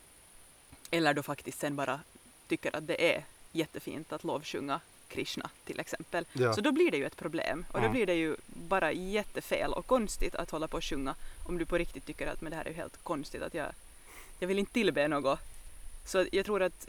[0.90, 2.00] eller då faktiskt sen bara
[2.48, 6.24] tycker att det är jättefint att lovsjunga Krishna till exempel.
[6.32, 6.54] Ja.
[6.54, 7.92] Så då blir det ju ett problem och då Mm.
[7.92, 11.14] blir det ju bara jättefel och konstigt att hålla på och sjunga
[11.46, 13.66] om du på riktigt tycker att men det här är ju helt konstigt att jag,
[14.38, 15.38] jag vill inte tillbe något.
[16.06, 16.88] Så jag tror att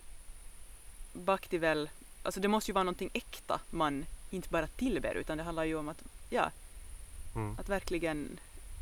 [1.14, 1.90] Bhakti väl,
[2.24, 5.76] alltså det måste ju vara någonting äkta man inte bara tillber utan det handlar ju
[5.76, 6.52] om att, ja,
[7.36, 7.58] Mm.
[7.60, 8.40] att verkligen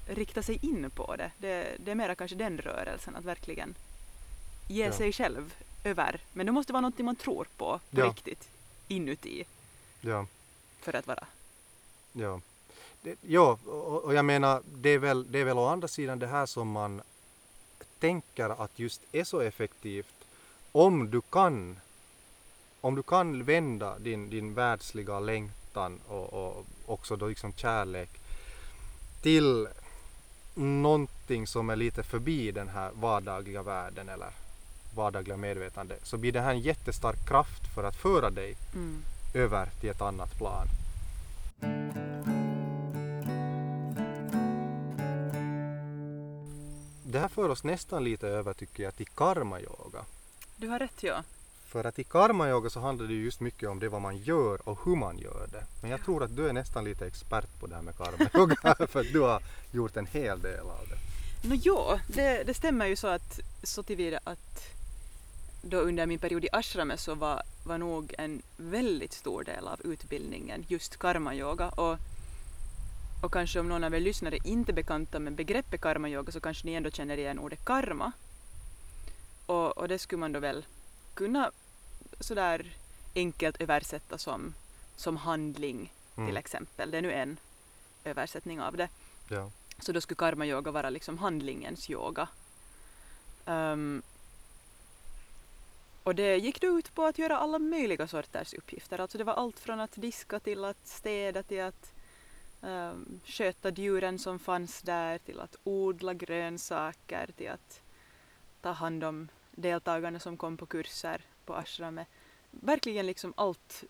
[0.07, 1.31] rikta sig in på det.
[1.37, 3.75] Det, det är mera kanske den rörelsen, att verkligen
[4.67, 4.91] ge Ja.
[4.91, 6.19] sig själv över.
[6.33, 8.05] Men det måste vara någonting man tror på, på Ja.
[8.05, 8.49] riktigt,
[8.87, 9.43] inuti,
[10.01, 10.25] Ja.
[10.81, 11.27] för att vara.
[12.13, 12.41] Ja,
[13.01, 16.19] det, ja och, och jag menar det är, väl, det är väl å andra sidan
[16.19, 17.01] det här som man
[17.99, 20.13] tänker att just är så effektivt
[20.71, 21.79] om du kan
[22.81, 28.09] om du kan vända din, din världsliga längtan och, och också då liksom kärlek
[29.21, 29.67] till
[30.57, 34.29] någonting som är lite förbi den här vardagliga världen eller
[34.95, 39.01] vardagliga medvetande så blir det här en jättestark kraft för att föra dig Mm.
[39.33, 40.67] över till ett annat plan.
[47.03, 50.05] Det här för oss nästan lite över tycker jag till karma-yoga.
[50.55, 51.23] Du har rätt, ja.
[51.67, 54.69] För att i karma-yoga så handlar det ju just mycket om det vad man gör
[54.69, 55.63] och hur man gör det.
[55.81, 58.99] Men jag tror att du är nästan lite expert på det här med karma-yoga för
[58.99, 60.97] att du har gjort en hel del av det.
[61.49, 64.77] Nå jo, det, det stämmer ju så att så tillvida att
[65.61, 69.81] då under min period i ashrame så var, var nog en väldigt stor del av
[69.83, 71.97] utbildningen just karma-yoga och,
[73.23, 76.67] och kanske om någon av er lyssnare inte är bekanta med begreppet karma-yoga så kanske
[76.67, 78.11] ni ändå känner igen ordet karma.
[79.45, 80.65] Och, och det skulle man då väl
[81.17, 81.51] kunna
[82.19, 82.65] sådär
[83.15, 84.53] enkelt översätta som,
[84.95, 86.37] som handling till Mm.
[86.37, 86.91] exempel.
[86.91, 87.37] Det är nu en
[88.03, 88.89] översättning av det.
[89.29, 89.51] Ja.
[89.79, 92.27] Så då skulle karma-yoga vara liksom handlingens yoga.
[93.45, 94.01] Ehm,
[96.03, 98.99] och det gick då ut på att göra alla möjliga sorters uppgifter.
[98.99, 101.91] Alltså det var allt från att diska till att städa till att
[102.61, 107.81] um, sköta djuren som fanns där till att odla grönsaker till att
[108.61, 112.07] ta hand om deltagarna som kom på kurser på ashramet.
[112.51, 113.83] Verkligen liksom allt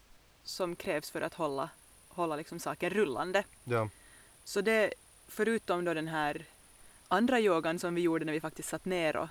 [0.44, 1.70] som krävs för att hålla,
[2.08, 3.44] hålla liksom saken rullande.
[3.64, 3.90] Ja.
[4.44, 4.94] Så det,
[5.28, 6.46] förutom då den här
[7.08, 9.30] andra yogan som vi gjorde när vi faktiskt satt ner och,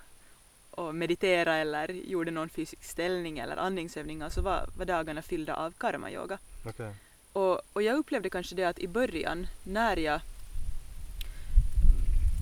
[0.71, 5.71] och mediterade eller gjorde någon fysisk ställning eller andningsövningar så var, var dagarna fyllda av
[5.71, 6.39] karma-yoga.
[6.67, 6.95] Okej.
[7.33, 10.21] Och, och jag upplevde kanske det att i början när jag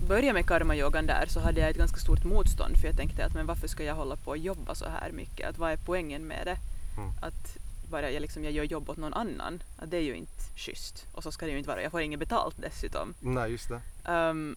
[0.05, 3.35] började med karma-yogan där så hade jag ett ganska stort motstånd för jag tänkte att
[3.35, 5.49] men varför ska jag hålla på och jobba så här mycket?
[5.49, 6.57] Att vad är poängen med det?
[6.99, 7.11] Mm.
[7.23, 7.57] Att
[7.91, 11.07] bara jag, liksom, jag gör jobb åt någon annan, att det är ju inte schysst.
[11.13, 11.83] Och så ska det ju inte vara.
[11.83, 13.15] Jag får inget betalt dessutom.
[13.21, 13.81] Nej, just det.
[14.13, 14.57] Um,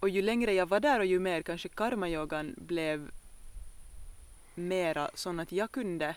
[0.00, 3.10] och ju längre jag var där och ju mer kanske karma-yogan blev
[4.54, 6.14] mera sån att jag kunde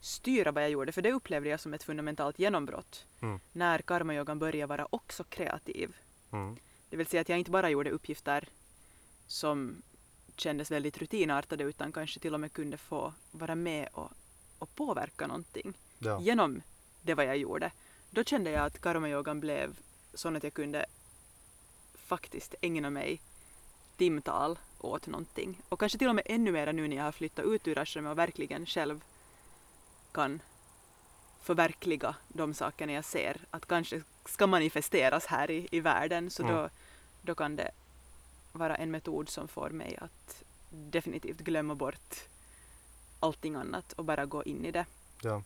[0.00, 3.04] styra vad jag gjorde, för det upplevde jag som ett fundamentalt genombrott.
[3.20, 3.40] Mm.
[3.52, 5.96] När karma-yogan började vara också kreativ.
[6.32, 6.56] Mm.
[6.90, 8.48] Det vill säga att jag inte bara gjorde uppgifter
[9.26, 9.82] som
[10.36, 14.10] kändes väldigt rutinartade utan kanske till och med kunde få vara med och,
[14.58, 16.20] och påverka någonting Ja.
[16.20, 16.62] genom
[17.02, 17.70] det vad jag gjorde.
[18.10, 19.78] Då kände jag att karma-yogan blev
[20.14, 20.86] sån att jag kunde
[21.94, 23.20] faktiskt ägna mig
[23.96, 25.60] timtal åt någonting.
[25.68, 28.10] Och kanske till och med ännu mer nu när jag har flyttat ut ur ashramet
[28.10, 29.04] och verkligen själv
[30.12, 30.42] kan
[31.42, 36.54] förverkliga de sakerna jag ser att kanske ska manifesteras här i, i världen så Mm.
[36.54, 36.68] då,
[37.22, 37.70] då kan det
[38.52, 42.14] vara en metod som får mig att definitivt glömma bort
[43.20, 44.86] allting annat och bara gå in i det.
[45.22, 45.42] Ja.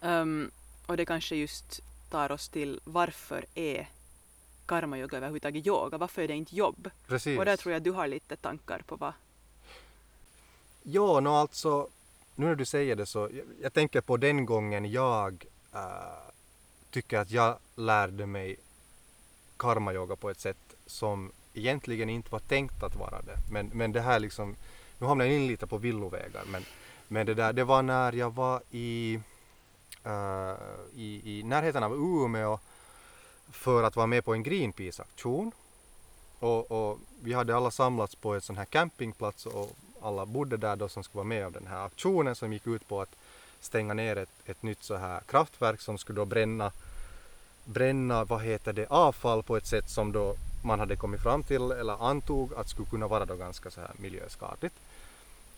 [0.00, 0.50] Ehm,
[0.86, 1.80] och det kanske just
[2.10, 3.88] tar oss till varför är
[4.66, 5.98] karma-yoga överhuvudtaget yoga?
[5.98, 6.90] Varför är det inte jobb?
[7.06, 7.38] Precis.
[7.38, 9.12] Och där tror jag du har lite tankar på vad...
[10.82, 11.88] Ja, no, alltså
[12.34, 15.80] nu när du säger det så, jag, jag tänker på den gången jag äh,
[16.94, 18.56] tycker att jag lärde mig
[19.56, 23.38] karma-yoga på ett sätt som egentligen inte var tänkt att vara det.
[23.50, 24.56] Men, men det här liksom,
[24.98, 26.64] nu hamnar jag in lite på villovägar, men,
[27.08, 29.20] men det där, det var när jag var i,
[30.06, 30.54] uh,
[30.94, 32.58] i, i närheten av Umeå
[33.50, 35.52] för att vara med på en Greenpeace-aktion.
[36.38, 39.70] Och, och vi hade alla samlats på ett sån här campingplats och
[40.02, 42.88] alla bodde där då som skulle vara med om den här aktionen som gick ut
[42.88, 43.16] på att
[43.64, 46.72] stänga ner ett, ett nytt så här kraftverk som skulle då bränna,
[47.64, 51.70] bränna vad heter det, avfall på ett sätt som då man hade kommit fram till
[51.70, 54.74] eller antog att skulle kunna vara då ganska så här miljöskadligt.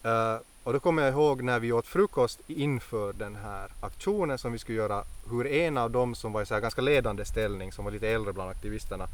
[0.05, 4.53] Uh, och då kommer jag ihåg när vi åt frukost inför den här aktionen som
[4.53, 7.73] vi skulle göra, hur en av dem som var i så här ganska ledande ställning,
[7.73, 9.07] som var lite äldre bland aktivisterna,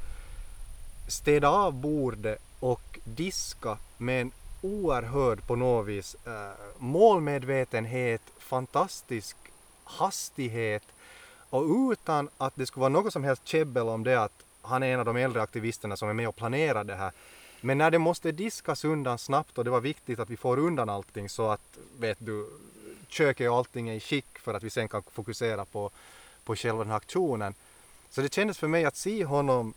[1.09, 9.37] städa av bordet och diska med en oerhörd på något vis eh, målmedvetenhet, fantastisk
[9.85, 10.83] hastighet
[11.51, 14.93] och utan att det skulle vara något som helst käbbel om det att han är
[14.93, 17.13] en av de äldre aktivisterna som är med och planerar det här.
[17.61, 20.89] Men när det måste diskas undan snabbt och det var viktigt att vi får undan
[20.89, 22.47] allting så att, vet du,
[23.09, 25.91] köket och allting är i skick för att vi sen kan fokusera på,
[26.45, 27.55] på själva den här aktionen.
[28.11, 29.75] Så det kändes för mig att se honom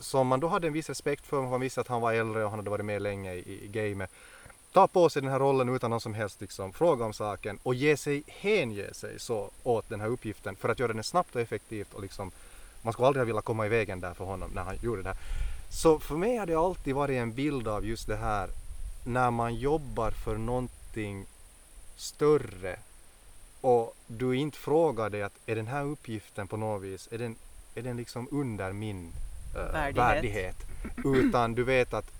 [0.00, 2.50] som man då hade en viss respekt för, man visste att han var äldre och
[2.50, 4.10] han hade varit med länge i, i gamet.
[4.72, 7.74] Ta på sig den här rollen utan någon som helst liksom, fråga om saken och
[7.74, 11.40] ge sig, hänge sig så åt den här uppgiften för att göra den snabbt och
[11.40, 12.30] effektivt och liksom,
[12.82, 15.08] man skulle aldrig ha velat komma i vägen där för honom när han gjorde det
[15.08, 15.18] här.
[15.70, 18.48] Så för mig har det alltid varit en bild av just det här
[19.04, 21.26] när man jobbar för någonting
[21.96, 22.78] större
[23.60, 27.36] och du inte frågar dig att är den här uppgiften på något vis, är den,
[27.74, 29.12] är den liksom under min
[29.56, 29.96] uh, värdighet.
[29.96, 30.56] värdighet?
[31.04, 32.10] Utan du vet att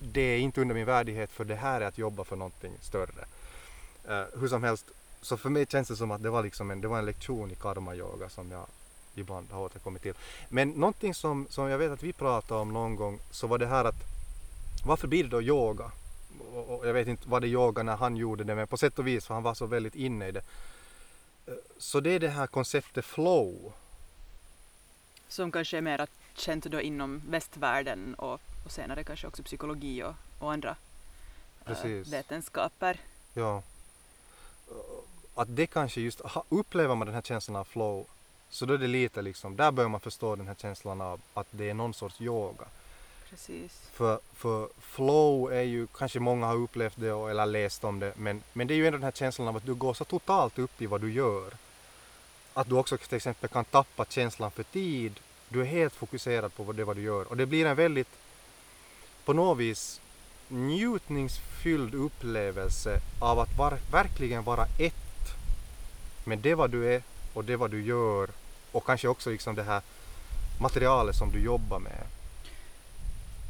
[0.00, 3.24] det är inte under min värdighet för det här är att jobba för någonting större.
[4.10, 4.86] Uh, hur som helst,
[5.20, 7.50] så för mig känns det som att det var, liksom en, det var en lektion
[7.50, 8.66] i karma-yoga som jag
[9.14, 10.14] ibland har återkommit till.
[10.48, 13.66] Men någonting som, som jag vet att vi pratade om någon gång så var det
[13.66, 14.18] här att
[14.84, 15.90] varför blir det då yoga?
[16.52, 18.98] Och, och jag vet inte vad det yoga när han gjorde det men på sätt
[18.98, 20.42] och vis för han var så väldigt inne i det.
[21.46, 23.72] Eh, så det är det här konceptet flow.
[25.28, 25.98] Som kanske är mer
[26.40, 30.76] känt då inom västvärlden och, och senare kanske också psykologi och, och andra
[31.66, 33.00] äh, vetenskaper.
[33.34, 33.62] Ja.
[35.34, 38.06] Att det kanske just, upplever man den här känslan av flow
[38.50, 41.46] så då är det lite liksom, där börjar man förstå den här känslan av att
[41.50, 42.64] det är någon sorts yoga.
[43.30, 43.72] Precis.
[43.92, 48.42] För, för flow är ju, kanske många har upplevt det eller läst om det, men,
[48.52, 50.82] men det är ju ändå den här känslan av att du går så totalt upp
[50.82, 51.52] i vad du gör.
[52.54, 55.20] Att du också till exempel kan tappa känslan för tid.
[55.48, 58.08] Du är helt fokuserad på det vad du gör och det blir en väldigt,
[59.24, 60.00] på något vis,
[60.48, 64.94] njutningsfylld upplevelse av att var, verkligen vara ett
[66.24, 67.02] med det vad du är
[67.34, 68.28] och det vad du gör
[68.72, 69.82] och kanske också liksom det här
[70.60, 72.06] materialet som du jobbar med.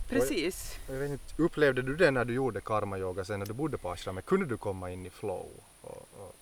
[0.09, 0.79] Precis.
[0.89, 3.91] Jag, jag inte, upplevde du det när du gjorde karma-yoga sen när du bodde på
[3.91, 4.27] ashramet?
[4.27, 5.47] Kunde du komma in i flow?
[5.81, 6.35] Och, och...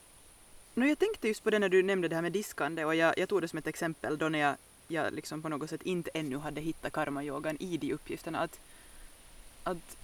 [0.75, 3.19] No, jag tänkte just på det när du nämnde det här med diskande och jag,
[3.19, 4.57] jag tog det som ett exempel då när jag,
[4.89, 8.41] jag liksom på något sätt inte ännu hade hittat karma-yogan i de uppgifterna.
[8.41, 8.61] Att,
[9.65, 9.97] att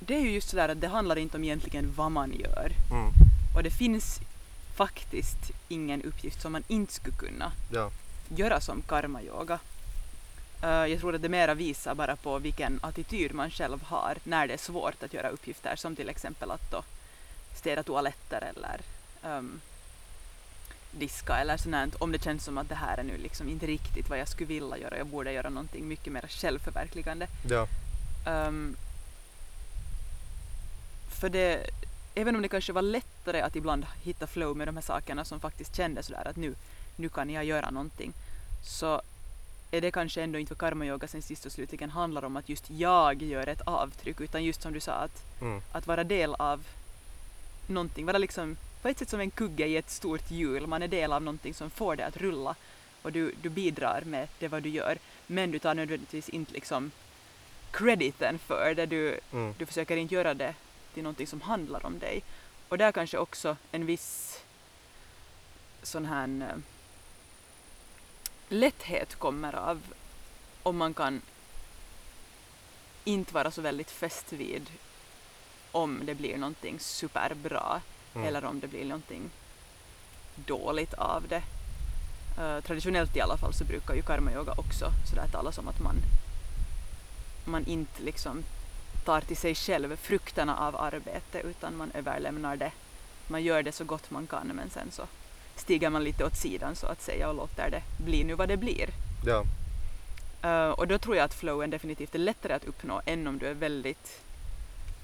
[0.00, 2.72] det är ju just sådär att det handlar inte om egentligen vad man gör.
[2.90, 3.12] Mm.
[3.56, 4.20] Och det finns
[4.76, 7.90] faktiskt ingen uppgift som man inte skulle kunna ja.
[8.28, 9.58] göra som karma-yoga.
[10.64, 14.46] Uh, jag tror att det mera visar bara på vilken attityd man själv har när
[14.46, 16.82] det är svårt att göra uppgifter som till exempel att då
[17.56, 18.80] städa toaletter eller
[19.38, 19.60] um,
[20.92, 24.10] diska eller sånt om det känns som att det här är nu liksom inte riktigt
[24.10, 24.98] vad jag skulle vilja göra.
[24.98, 27.26] Jag borde göra någonting mycket mer självförverkligande.
[27.48, 27.66] Ja.
[28.26, 28.76] Um,
[31.08, 31.70] för det,
[32.14, 35.40] även om det kanske var lättare att ibland hitta flow med de här sakerna som
[35.40, 36.54] faktiskt kändes sådär att nu,
[36.96, 38.12] nu kan jag göra någonting,
[38.64, 39.02] så
[39.70, 42.70] är det kanske ändå inte vad karma-yoga sen sist och slutligen handlar om att just
[42.70, 45.60] jag gör ett avtryck, utan just som du sa att, mm.
[45.72, 46.64] att vara del av
[47.66, 50.88] någonting, vara liksom på ett sätt som en kugge i ett stort hjul, man är
[50.88, 52.54] del av någonting som får det att rulla.
[53.02, 56.90] Och du, du bidrar med det vad du gör, men du tar nödvändigtvis inte liksom
[57.70, 59.54] crediten för det, du, mm.
[59.58, 60.54] du försöker inte göra det
[60.94, 62.22] till någonting som handlar om dig.
[62.68, 64.40] Och där kanske också en viss
[65.82, 66.56] sån här äh,
[68.48, 69.80] lätthet kommer av
[70.62, 71.22] om man kan
[73.04, 74.70] inte vara så väldigt fäst vid
[75.72, 77.80] om det blir någonting superbra
[78.14, 78.26] mm.
[78.28, 79.30] eller om det blir någonting
[80.36, 81.42] dåligt av det.
[82.38, 85.96] Uh, traditionellt i alla fall så brukar ju karma-yoga också sådär talas om att man,
[87.44, 88.44] man inte liksom
[89.04, 92.72] tar till sig själv frukterna av arbete utan man överlämnar det.
[93.26, 95.02] Man gör det så gott man kan men sen så
[95.56, 98.56] stiger man lite åt sidan så att säga och låter det bli nu vad det
[98.56, 98.88] blir.
[99.26, 99.44] Ja.
[100.44, 103.46] Uh, och då tror jag att flowen definitivt är lättare att uppnå än om du
[103.46, 104.20] är väldigt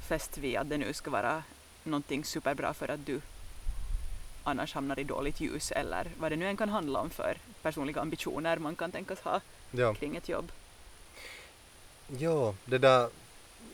[0.08, 1.42] fäst vid att det nu ska vara
[1.88, 3.20] någonting superbra för att du
[4.44, 8.00] annars hamnar i dåligt ljus eller vad det nu än kan handla om för personliga
[8.00, 9.94] ambitioner man kan tänkas ha ja.
[9.94, 10.52] kring ett jobb.
[12.18, 13.08] Ja, det där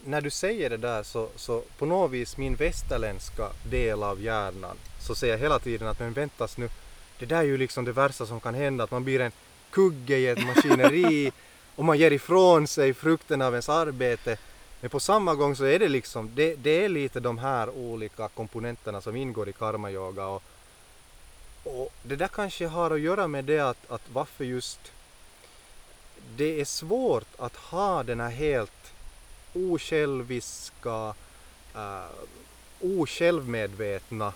[0.04, 4.76] när du säger det där så, så på något vis min västerländska del av hjärnan
[5.00, 6.68] så säger jag hela tiden att men väntas nu,
[7.18, 9.32] det där är ju liksom det värsta som kan hända, att man blir en
[9.70, 11.32] kugge i ett maskineri
[11.76, 14.36] och man ger ifrån sig frukten av ens arbete.
[14.84, 18.28] Men på samma gång så är det liksom, det, det är lite de här olika
[18.28, 20.42] komponenterna som ingår i karmayoga och,
[21.64, 24.92] och det där kanske har att göra med det att, att varför just
[26.36, 28.92] det är svårt att ha den här helt
[29.54, 31.14] osjälviska,
[31.76, 32.08] uh,
[32.80, 34.32] osjälvmedvetna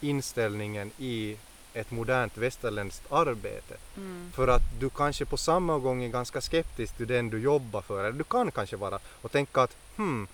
[0.00, 1.36] inställningen i
[1.78, 3.76] ett modernt västerländskt arbete.
[3.96, 4.32] Mm.
[4.34, 8.04] För att du kanske på samma gång är ganska skeptisk till den du jobbar för,
[8.04, 10.26] eller du kan kanske vara, och tänka att hmm,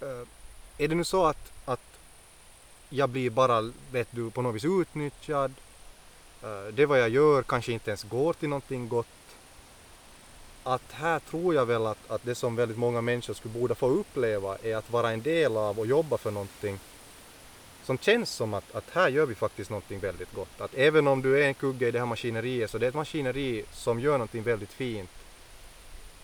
[0.00, 0.26] eh,
[0.78, 1.80] är det nu så att, att
[2.88, 5.54] jag blir bara, vet du, på något vis utnyttjad,
[6.42, 9.06] eh, det vad jag gör kanske inte ens går till någonting gott.
[10.62, 13.88] Att här tror jag väl att, att det som väldigt många människor skulle borde få
[13.88, 16.78] uppleva är att vara en del av och jobba för någonting
[17.86, 20.60] som känns som att, att här gör vi faktiskt någonting väldigt gott.
[20.60, 22.94] Att även om du är en kugge i det här maskineriet så det är ett
[22.94, 25.10] maskineri som gör någonting väldigt fint.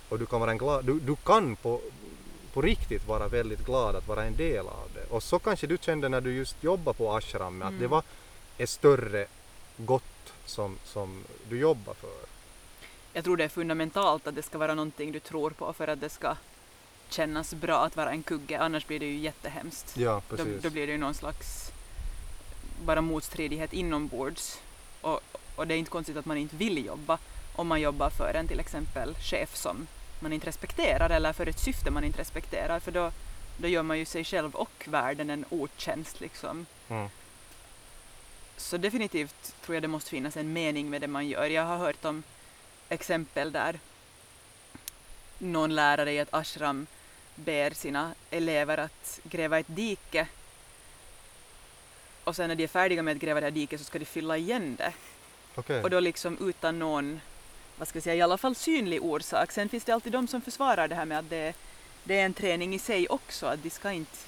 [0.09, 1.81] Och du kan, vara en glad, du, du kan på,
[2.53, 5.05] på riktigt vara väldigt glad att vara en del av det.
[5.15, 7.81] Och så kanske du kände när du just jobbade på Ashram, att Mm.
[7.81, 8.03] det var
[8.59, 9.27] ett större
[9.77, 12.11] gott som, som du jobbar för.
[13.13, 16.01] Jag tror det är fundamentalt att det ska vara någonting du tror på för att
[16.01, 16.37] det ska
[17.13, 19.97] kännas bra att vara en kugge, annars blir det ju jättehemskt.
[19.97, 20.63] Ja, Då, precis.
[20.63, 21.73] då blir det ju någon slags
[22.85, 24.61] bara motstridighet inombords.
[25.01, 25.21] Och,
[25.57, 27.19] och det är inte konstigt att man inte vill jobba
[27.57, 29.87] om man jobbar för en till exempel chef som
[30.21, 33.13] man inte respekterar eller för ett syfte man inte respekterar för då,
[33.57, 36.67] då gör man ju sig själv och världen en otjänst liksom.
[36.89, 37.09] Mm.
[38.57, 41.47] Så definitivt tror jag det måste finnas en mening med det man gör.
[41.47, 42.23] Jag har hört om
[42.89, 43.81] exempel där
[45.39, 46.87] någon lärare i ett ashram
[47.35, 50.27] ber sina elever att gräva ett dike
[52.25, 54.05] och sen när de är färdiga med att gräva det här diket så ska de
[54.05, 54.93] fylla igen det.
[55.55, 55.83] Okej.
[55.83, 57.21] Och då liksom utan någon,
[57.77, 59.53] vad ska jag säga, i alla fall synlig orsak.
[59.53, 61.55] Sen finns det alltid de som försvarar det här med att det,
[62.05, 64.19] det är en träning i sig också, att de ska inte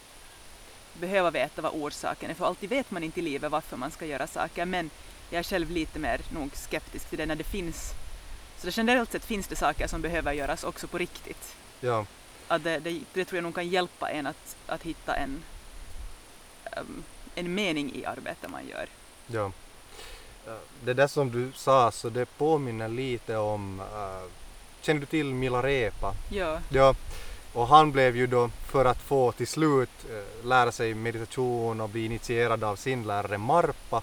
[0.92, 4.06] behöva veta vad orsaken är, för alltid vet man inte i livet varför man ska
[4.06, 4.90] göra saker, men
[5.30, 7.90] jag är själv lite mer nog skeptisk till det när det finns,
[8.58, 11.54] så det generellt sett finns det saker som behöver göras också på riktigt.
[11.80, 12.06] Ja,
[12.48, 15.42] Att det, det, det tror jag nog kan hjälpa en att, att hitta en,
[16.64, 17.02] ehm,
[17.34, 18.86] en mening i arbetet man gör.
[19.26, 19.52] ja.
[20.46, 24.30] Ja, Det där som du sa så det påminner lite om, uh,
[24.80, 26.14] känner du till Milarepa?
[26.30, 26.94] Ja, Ja,
[27.52, 31.88] och han blev ju då för att få till slut eh, lära sig meditation och
[31.88, 34.02] bli initierad av sin lärare Marpa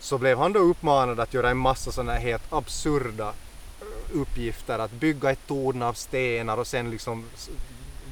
[0.00, 3.34] så blev han då uppmanad att göra en massa sådana här helt absurda eh,
[4.14, 7.24] uppgifter, att bygga ett torn av stenar och sen liksom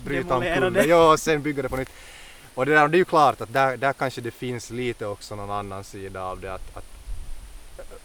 [0.05, 0.84] bryta omkull det.
[0.84, 1.90] Ja, och sen bygga det på nytt.
[2.55, 5.36] Och det, där, det är ju klart att där, där kanske det finns lite också
[5.36, 6.84] någon annan sida av det, att, att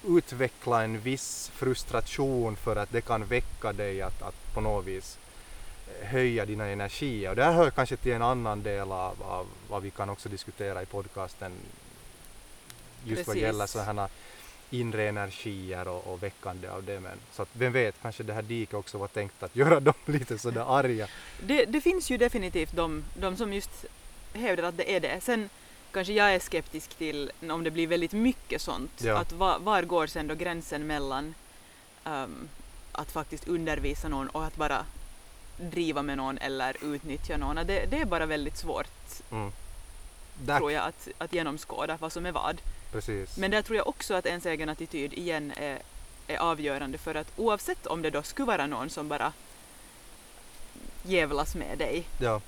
[0.08, 5.18] utveckla en viss frustration för att det kan väcka dig att, att på något vis
[5.88, 7.30] eh, höja dina energier.
[7.30, 10.30] Och det här hör kanske till en annan del av, av vad vi kan också
[10.30, 11.52] diskutera i podcasten
[13.04, 13.42] just vad Precis.
[13.42, 14.10] gäller sådana
[14.70, 17.00] inre energier och, och väckande av det.
[17.00, 19.94] Men, så att vem vet, kanske det här diket också var tänkt att göra dem
[20.06, 21.08] lite sådär arga.
[21.44, 23.86] det, det finns ju definitivt de, de som just
[24.34, 25.22] hävdar att det är det.
[25.22, 25.50] Sen
[25.92, 29.02] kanske jag är skeptisk till om det blir väldigt mycket sånt.
[29.04, 29.18] Ja.
[29.18, 31.36] Att va, var går sen då gränsen mellan
[32.04, 32.50] ehm,
[32.92, 34.86] att faktiskt undervisa någon och att bara
[35.58, 37.56] driva med någon eller utnyttja någon.
[37.56, 38.88] Det, det är bara väldigt svårt
[39.32, 39.52] Mm.
[40.58, 42.62] Tror jag att, att genomskåda vad som är vad.
[42.98, 43.38] Precis.
[43.38, 45.82] Men där tror jag också att ens egen attityd igen är,
[46.28, 49.34] är avgörande för att oavsett om det då skulle vara någon som bara
[51.04, 52.42] jävlas med dig ja,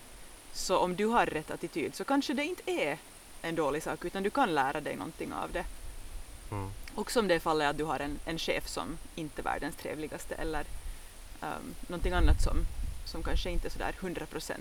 [0.53, 2.97] så om du har rätt attityd så kanske det inte är
[3.41, 5.65] en dålig sak utan du kan lära dig någonting av det.
[6.51, 6.71] mm.
[6.95, 10.35] Också om det fallet att du har en, en chef som inte är världens trevligaste
[10.35, 10.65] eller
[11.41, 12.57] um, någonting annat som,
[13.05, 14.55] som kanske inte är sådär 100%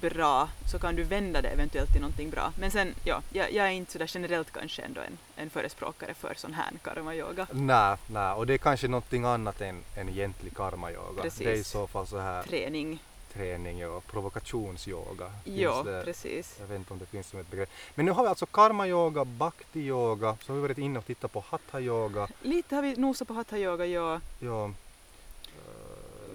[0.00, 2.52] bra så kan du vända det eventuellt till någonting bra.
[2.58, 6.34] Men sen, ja, jag, jag är inte sådär generellt kanske ändå en, en förespråkare för
[6.36, 7.46] sån här karma-yoga.
[7.52, 11.22] Nej, nej, och det är kanske någonting annat än, än egentlig karma-yoga.
[11.22, 11.38] Precis.
[11.38, 12.98] Det är i så fall så här Träning.
[13.32, 15.32] träning och provokationsyoga.
[15.44, 16.56] Finns Ja, det, precis.
[16.60, 17.70] jag vet inte om det finns som ett begrepp.
[17.94, 21.44] Men nu har vi alltså karma-yoga, bhakti-yoga, så har vi varit inne och tittat på
[21.50, 22.28] hatha-yoga.
[22.42, 24.20] Lite har vi nosat på hatha-yoga, ja.
[24.40, 24.70] Ja,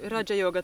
[0.03, 0.63] Raja-yoga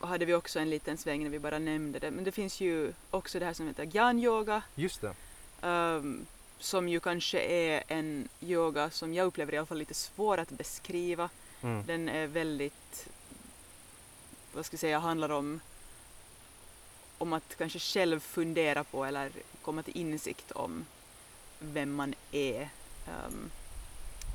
[0.00, 2.10] hade vi också en liten sväng när vi bara nämnde det.
[2.10, 4.62] Men det finns ju också det här som heter gyan-yoga.
[4.74, 5.14] just det.
[5.62, 6.26] ehm,
[6.58, 10.50] som ju kanske är en yoga som jag upplever i alla fall lite svår att
[10.50, 11.30] beskriva.
[11.62, 11.86] Mm.
[11.86, 13.08] Den är väldigt,
[14.52, 15.60] vad ska jag säga, handlar om
[17.18, 19.30] om att kanske själv fundera på eller
[19.62, 20.84] komma till insikt om
[21.58, 22.60] vem man är.
[23.06, 23.50] Ehm,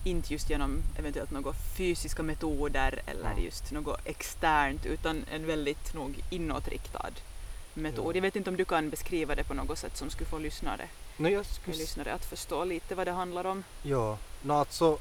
[0.04, 3.44] inte just genom eventuellt några fysiska metoder eller Mm.
[3.44, 7.10] just något externt utan en väldigt nog inåtriktad
[7.74, 8.06] metod.
[8.06, 8.16] Ja.
[8.16, 10.88] Jag vet inte om du kan beskriva det på något sätt som skulle få lyssnare,
[11.18, 13.64] No, jag skulle, lyssnare att förstå lite vad det handlar om.
[13.84, 14.98] ja, no, alltså,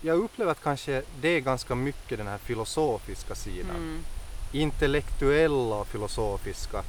[0.00, 3.76] jag upplever att kanske det är ganska mycket den här filosofiska sidan.
[3.76, 4.04] Mm.
[4.52, 6.82] Intellektuella och filosofiska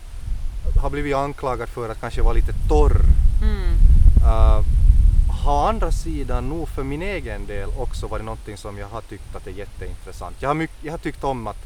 [0.82, 3.01] har blivit anklagad för att kanske vara lite torr
[3.43, 3.74] Mm.
[4.26, 4.64] Uh,
[5.44, 9.36] har andra sidan nog för min egen del också varit någonting som jag har tyckt
[9.36, 10.36] att är jätteintressant.
[10.39, 11.66] Jag har, mycket, jag har tyckt om att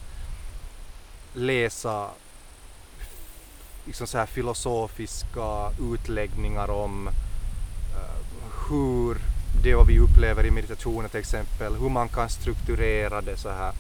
[1.34, 2.10] läsa
[3.86, 7.14] liksom så här filosofiska utläggningar om uh,
[8.70, 9.18] hur
[9.64, 13.74] det vi upplever i meditationen till exempel, hur man kan strukturera det så här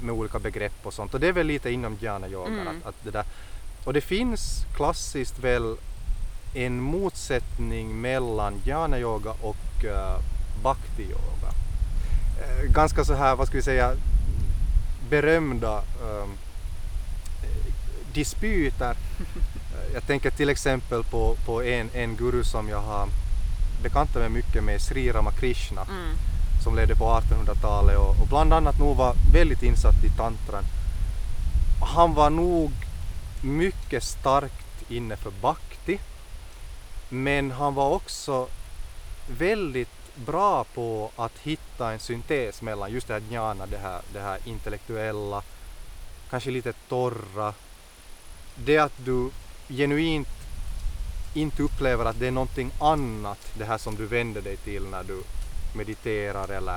[0.00, 1.14] med olika begrepp och sånt.
[1.14, 2.58] Och det är väl lite inom jnana-yogan.
[2.58, 2.68] Mm.
[2.68, 3.24] Att, att det där.
[3.84, 5.76] Och det finns klassiskt väl
[6.56, 10.18] en motsättning mellan jnana-yoga och uh,
[10.62, 11.50] bhakti-yoga.
[12.40, 13.92] Uh, ganska så här, vad ska vi säga,
[15.10, 16.30] berömda um,
[18.14, 18.96] dispyter.
[19.94, 23.08] jag tänker till exempel på, på en, en guru som jag har
[23.82, 26.16] bekantat mig mycket med, Sri Ramakrishna, Mm.
[26.64, 30.64] som levde på 1800-talet och, och bland annat nog var väldigt insatt i tantran.
[31.80, 32.72] Han var nog
[33.42, 35.75] mycket starkt inne för bhakti,
[37.08, 38.48] men han var också
[39.26, 44.20] väldigt bra på att hitta en syntes mellan just det här jnana, det här, det
[44.20, 45.42] här intellektuella,
[46.30, 47.54] kanske lite torra,
[48.54, 49.30] det att du
[49.68, 50.28] genuint
[51.34, 55.04] inte upplever att det är någonting annat, det här som du vänder dig till när
[55.04, 55.22] du
[55.74, 56.76] mediterar eller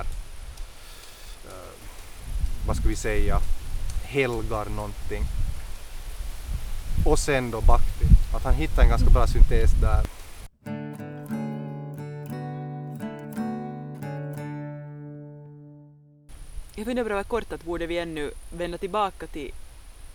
[1.46, 1.72] eh,
[2.68, 3.40] vad ska vi säga,
[4.04, 5.24] helgar någonting.
[7.06, 10.19] Och sen då bhakti, att han hittar en ganska bra syntes där.
[16.76, 19.52] Jag funderar bara kort att borde vi ännu vända tillbaka till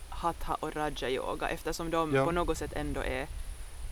[0.08, 2.24] hatha och raja yoga eftersom de Ja.
[2.24, 3.26] på något sätt ändå är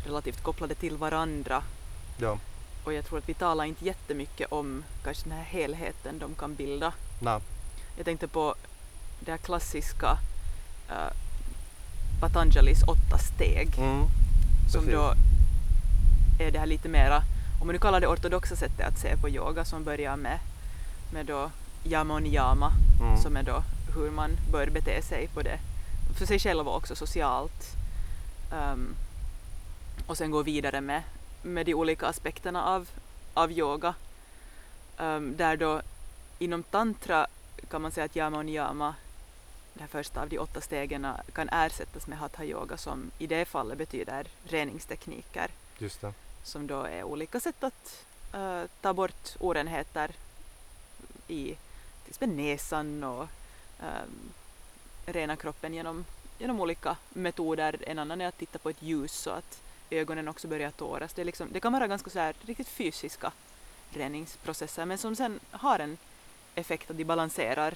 [0.06, 1.62] relativt kopplade till varandra.
[2.18, 2.38] Ja,
[2.84, 6.54] och jag tror att vi talar inte jättemycket om kanske den här helheten de kan
[6.54, 6.92] bilda.
[7.20, 7.40] na,
[7.96, 8.54] Jag tänkte på
[9.20, 10.18] det här klassiska
[10.90, 11.12] uh,
[12.20, 14.04] Patanjalis åtta steg mm,
[14.72, 15.14] som då
[16.42, 17.22] är det här lite mera,
[17.60, 20.38] om man nu kallar det ortodoxa sättet att se på yoga som börjar med,
[21.12, 21.50] med då
[21.84, 23.62] yama och niyama mm, som är då
[23.94, 25.58] hur man bör bete sig på det
[26.18, 27.76] för sig själv och också socialt.
[28.52, 28.94] Ehm,
[30.06, 31.02] och sen gå vidare med,
[31.42, 32.88] med de olika aspekterna av,
[33.34, 33.94] av yoga.
[34.98, 35.82] Ehm, där då
[36.38, 37.26] inom tantra
[37.70, 38.94] kan man säga att yama och niyama,
[39.74, 43.78] det första av de åtta stegen, kan ersättas med hatha yoga som i det fallet
[43.78, 46.12] betyder reningstekniker just det
[46.42, 50.10] som då är olika sätt att uh, ta bort orenheter
[51.28, 51.44] i
[52.02, 53.28] till exempel näsan och
[53.80, 54.30] ehm,
[55.06, 56.04] rena kroppen genom,
[56.38, 57.76] genom olika metoder.
[57.86, 61.12] En annan är att titta på ett ljus så att ögonen också börjar tåras.
[61.12, 63.32] Det, liksom, det kan vara ganska så här, riktigt fysiska
[63.90, 65.98] reningsprocesser men som sen har en
[66.54, 67.74] effekt att de balanserar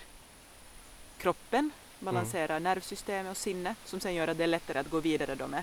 [1.19, 5.35] kroppen, balanserar nervsystemet och sinne som sen gör att det är lättare att gå vidare
[5.35, 5.63] då med,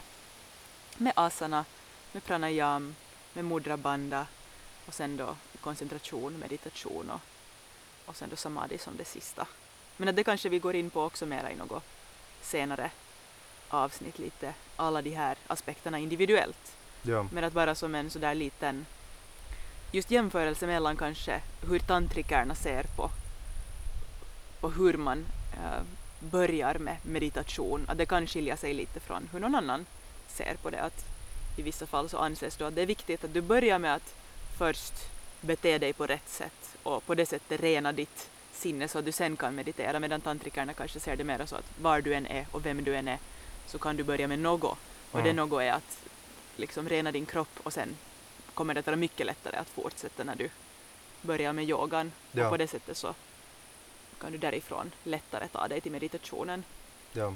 [0.98, 1.66] med asana,
[2.14, 2.96] med pranayam,
[3.34, 4.28] med mudra bandha
[4.86, 7.22] och sen då koncentration, meditation och,
[8.06, 9.48] och sen då samadhi som det sista.
[9.98, 11.84] Men att det kanske vi går in på också mera i något
[12.42, 12.92] senare
[13.70, 16.76] avsnitt lite alla de här aspekterna individuellt.
[17.02, 18.86] Ja, Men att bara som en sådär liten
[19.92, 23.10] just jämförelse mellan kanske hur tantrikerna ser på
[24.62, 25.84] och hur man eh,
[26.20, 27.86] börjar med meditation.
[27.88, 29.86] Att det kan skilja sig lite från hur någon annan
[30.28, 30.82] ser på det.
[30.82, 31.06] Att
[31.56, 34.14] I vissa fall så anses då att det är viktigt att du börjar med att
[34.58, 34.94] först
[35.42, 39.12] bete dig på rätt sätt och på det sättet rena ditt sinne så att du
[39.12, 42.46] sen kan meditera medan tantrikerna kanske ser det mer så att var du än är
[42.52, 43.18] och vem du än är
[43.68, 44.78] så kan du börja med något
[45.12, 45.36] och det Mm.
[45.36, 45.98] något är att
[46.56, 47.98] liksom rena din kropp och sen
[48.54, 50.50] kommer det att vara mycket lättare att fortsätta när du
[51.22, 52.44] börjar med yogan Ja.
[52.44, 53.14] och på det sättet så
[54.22, 56.64] kan du därifrån lättare ta dig till meditationen.
[57.14, 57.34] ja.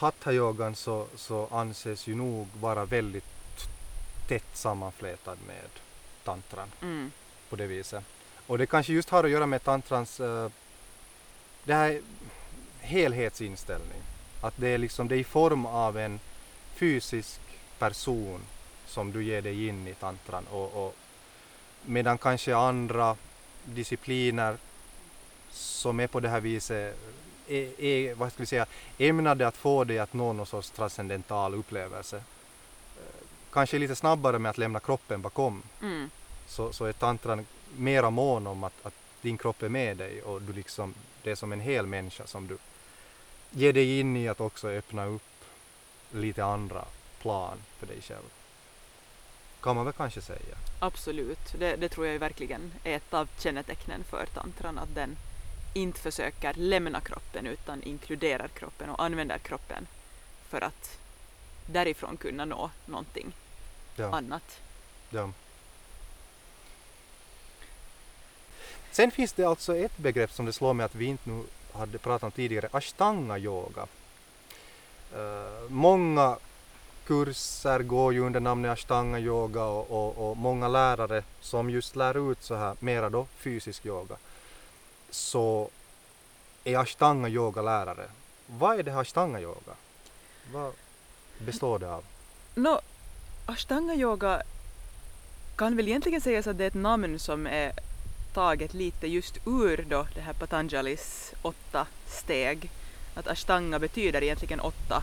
[0.00, 3.24] Hatha-yogan så, så anses ju nog vara väldigt
[4.28, 5.70] tätt sammanflätad med
[6.24, 6.68] tantran.
[6.82, 7.12] Mm.
[7.50, 8.04] på det viset.
[8.46, 10.48] Och det kanske just har att göra med tantrans uh,
[11.64, 12.00] det här
[12.80, 14.02] helhetsinställning.
[14.42, 16.20] Att det är liksom det är i form av en
[16.74, 17.40] fysisk
[17.78, 18.40] person
[18.86, 20.96] som du ger dig in i tantran och, och
[21.86, 23.16] medan kanske andra
[23.64, 24.56] discipliner
[25.50, 26.96] som är på det här viset
[27.50, 28.66] är, är vad ska vi säga,
[28.98, 32.16] ämnade att få dig att nå någon sorts transcendental upplevelse.
[32.16, 33.02] Eh,
[33.52, 36.10] Kanske lite snabbare med att lämna kroppen bakom Mm.
[36.46, 37.46] så, så är tantran
[37.76, 41.34] mera mån om att, att din kropp är med dig och du liksom, det är
[41.34, 42.58] som en hel människa som du
[43.50, 45.22] ger dig in i att också öppna upp
[46.12, 46.84] lite andra
[47.22, 48.24] plan för dig själv.
[49.60, 50.56] Kan man väl kanske säga.
[50.80, 55.16] Absolut, det, det tror jag verkligen är ett av kännetecknen för tantran att den
[55.72, 59.86] inte försöker lämna kroppen utan inkluderar kroppen och använder kroppen
[60.48, 60.98] för att
[61.66, 63.32] därifrån kunna nå någonting
[63.96, 64.16] Ja.
[64.16, 64.60] annat.
[65.10, 65.30] Ja.
[68.90, 71.42] Sen finns det alltså ett begrepp som det slår mig att vi inte nu
[71.72, 73.86] hade pratat om tidigare, ashtanga yoga.
[75.16, 76.38] Uh, många
[77.06, 82.30] kurser går ju under namnet ashtanga yoga och, och, och, många lärare som just lär
[82.32, 84.16] ut så här mera då fysisk yoga
[85.10, 85.68] så
[86.64, 88.08] är ashtanga yoga lärare.
[88.46, 89.74] Vad är det här ashtanga yoga?
[90.52, 90.72] Vad
[91.38, 92.04] består det av?
[92.54, 92.80] Nå,
[93.46, 94.42] ashtanga yoga
[95.56, 97.72] kan väl egentligen sägas att det är ett namn som är
[98.34, 102.70] taget lite just ur då det här Patanjalis åtta steg.
[103.14, 105.02] Att ashtanga betyder egentligen åtta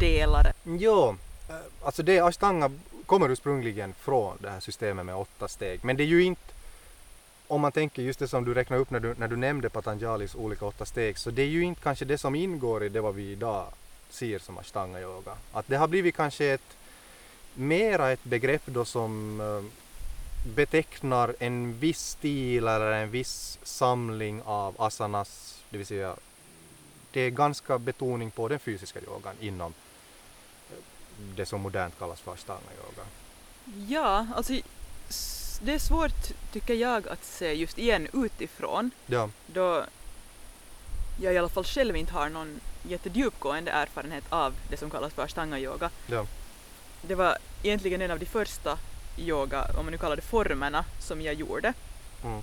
[0.00, 0.52] delar.
[0.64, 1.16] Jo,
[1.48, 2.70] eh, alltså det ashtanga
[3.06, 5.84] kommer ursprungligen från det här systemet med åtta steg.
[5.84, 6.52] Men det är ju inte,
[7.48, 10.34] om man tänker just det som du räknade upp när du, när du nämnde Patanjalis
[10.34, 13.14] olika åtta steg, så det är ju inte kanske det som ingår i det vad
[13.14, 13.66] vi idag
[14.10, 15.32] ser som ashtanga yoga.
[15.52, 16.76] Att det har blivit kanske ett
[17.54, 19.64] mera ett begrepp då som eh,
[20.54, 26.16] betecknar en viss stil eller en viss samling av asanas, det vill säga
[27.12, 29.74] det är ganska betoning på den fysiska yogan inom
[30.70, 30.76] eh,
[31.36, 33.06] det som modernt kallas för ashtanga yoga.
[33.88, 34.52] Ja, alltså
[35.60, 39.30] det är svårt tycker jag att se just igen utifrån ja.
[39.46, 39.84] då
[41.20, 45.22] jag i alla fall själv inte har någon jättedjupgående erfarenhet av det som kallas för
[45.22, 45.90] ashtanga yoga.
[46.06, 46.26] Ja.
[47.02, 48.78] Det var egentligen en av de första
[49.16, 51.72] yoga, om man nu kallar det formerna, som jag gjorde.
[52.24, 52.42] Mm.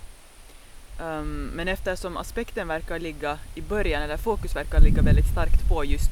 [0.99, 5.85] Um, men eftersom aspekten verkar ligga i början, eller fokus verkar ligga väldigt starkt på
[5.85, 6.11] just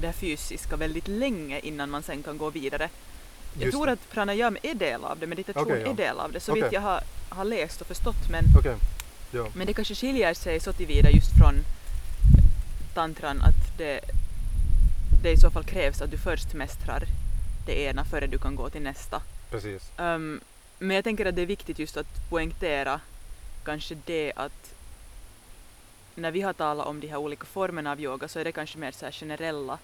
[0.00, 2.88] det fysiska väldigt länge innan man sen kan gå vidare.
[3.58, 5.90] Jag tror att pranayam är del av det, meditation Okej, ja.
[5.90, 6.62] är del av det, så Okej.
[6.62, 8.28] vitt jag har, har läst och förstått.
[8.30, 8.76] Men, Okej.
[9.30, 9.46] Ja.
[9.54, 11.54] men det kanske skiljer sig så tillvida just från
[12.94, 14.00] tantran att det,
[15.22, 17.04] det i så fall krävs att du först mästrar
[17.66, 19.22] det ena före du kan gå till nästa.
[19.50, 19.90] Precis.
[19.96, 20.40] Um,
[20.78, 23.00] men jag tänker att det är viktigt just att poängtera
[23.64, 24.74] kanske det att
[26.14, 28.78] när vi har talat om de här olika formerna av yoga så är det kanske
[28.78, 29.78] mer så här generella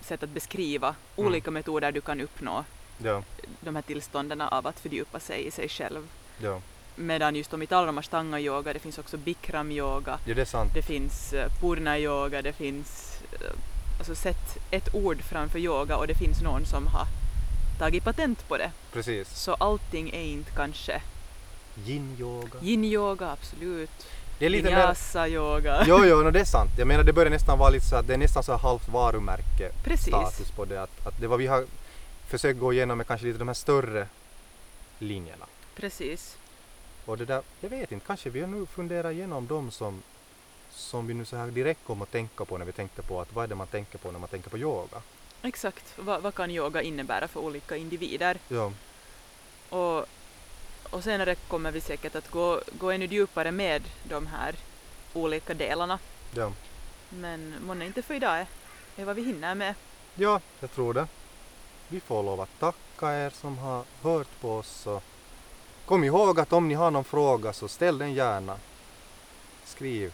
[0.00, 1.28] sätt att beskriva Mm.
[1.28, 2.64] olika metoder du kan uppnå
[2.98, 3.22] Ja.
[3.60, 6.08] de här tillstånden av att fördjupa sig i sig själv.
[6.38, 6.60] Ja.
[6.94, 10.40] Medan just om vi talar om ashtanga yoga, det finns också bikram yoga, ja, det
[10.40, 10.74] är sant.
[10.74, 13.50] det finns uh, purna yoga, det finns uh,
[13.98, 17.06] alltså sätt ett ord framför yoga och det finns någon som har
[17.78, 18.70] tagit patent på det.
[18.92, 19.28] Precis.
[19.28, 21.02] Så allting är inte kanske
[21.84, 22.58] Yin-yoga.
[22.62, 24.06] yin-yoga, absolut.
[24.38, 24.76] Det är lite mer...
[24.76, 25.84] Vinyasa-yoga.
[25.86, 26.70] Jo, jo, no, det är sant.
[26.78, 28.88] Jag menar det börjar nästan vara lite så att det är nästan så här halvt
[28.88, 30.06] varumärke Precis.
[30.06, 30.82] status på det.
[30.82, 31.64] Att, att det vad vi har
[32.26, 34.08] försökt gå igenom är kanske lite de här större
[34.98, 35.46] linjerna.
[35.74, 36.36] Precis.
[37.04, 40.02] Och det där, jag vet inte, kanske vi har nu funderat igenom dem som,
[40.70, 43.32] som vi nu så här direkt kom att tänka på när vi tänkte på att
[43.34, 45.02] vad är det man tänker på när man tänker på yoga.
[45.42, 45.98] Exakt.
[45.98, 48.38] Va, vad kan yoga innebära för olika individer?
[48.48, 48.72] Ja,
[49.68, 50.06] Och,
[50.90, 54.54] och senare kommer vi säkert att gå, gå ännu djupare med de här
[55.12, 55.98] olika delarna.
[56.34, 56.52] ja.
[57.08, 58.46] Men månne inte för idag är,
[58.96, 59.74] är vad vi hinner med.
[60.14, 61.06] ja, jag tror det.
[61.88, 64.86] Vi får lov att tacka er som har hört på oss.
[64.86, 65.02] Och
[65.86, 68.56] kom ihåg att om ni har någon fråga så ställ den gärna.
[69.64, 70.12] Skriv.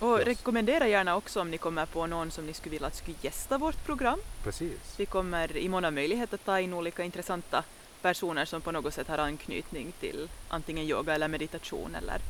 [0.00, 0.26] Och Yes.
[0.26, 3.58] rekommendera gärna också om ni kommer på någon som ni skulle vilja att skulle gästa
[3.58, 4.18] vårt program.
[4.42, 4.94] Precis.
[4.96, 7.64] Vi kommer imorgon ha möjlighet att ta in olika intressanta
[8.02, 12.20] personer som på något sätt har anknytning till antingen yoga eller meditation eller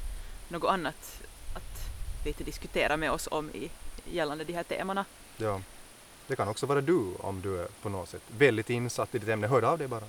[0.49, 1.23] något annat
[1.55, 1.81] att
[2.25, 3.71] lite diskutera med oss om i
[4.12, 5.05] gällande de här temana.
[5.37, 5.61] Ja.
[6.29, 9.29] Det kan också vara du om du är på något sätt väldigt insatt i ditt
[9.29, 9.47] ämne.
[9.47, 10.05] Hör av dig bara.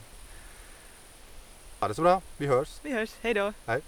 [1.79, 2.21] Ha det så bra.
[2.37, 2.79] Vi hörs.
[2.81, 3.53] Vi hörs, hej då!
[3.65, 3.81] Hej.